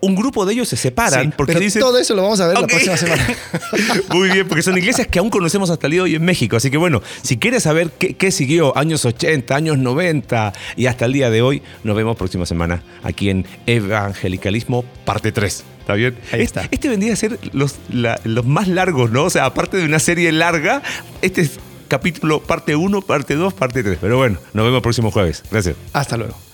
[0.00, 1.32] un grupo de ellos se separan.
[1.36, 3.26] porque pero todo eso lo vamos a ver la próxima semana.
[4.14, 6.56] Muy bien, porque son iglesias que aún conocemos hasta el día de hoy en México.
[6.56, 11.12] Así que bueno, si quieres saber qué, siguió años 80, años 90 y hasta el
[11.12, 15.64] día de hoy, nos vemos próxima semana aquí en Evangelicalismo parte 3.
[15.80, 16.16] ¿Está bien?
[16.32, 16.62] Ahí está.
[16.62, 19.24] Este, este vendría a ser los, los más largos, ¿no?
[19.24, 20.82] O sea, aparte de una serie larga,
[21.22, 21.58] este es
[21.88, 23.98] capítulo parte 1, parte 2, parte 3.
[24.00, 25.42] Pero bueno, nos vemos el próximo jueves.
[25.50, 25.76] Gracias.
[25.92, 26.47] Hasta luego.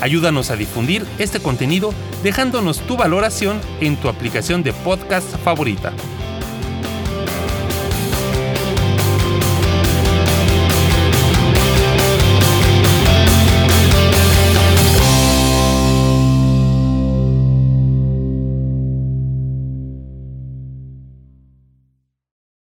[0.00, 5.92] Ayúdanos a difundir este contenido dejándonos tu valoración en tu aplicación de podcast favorita.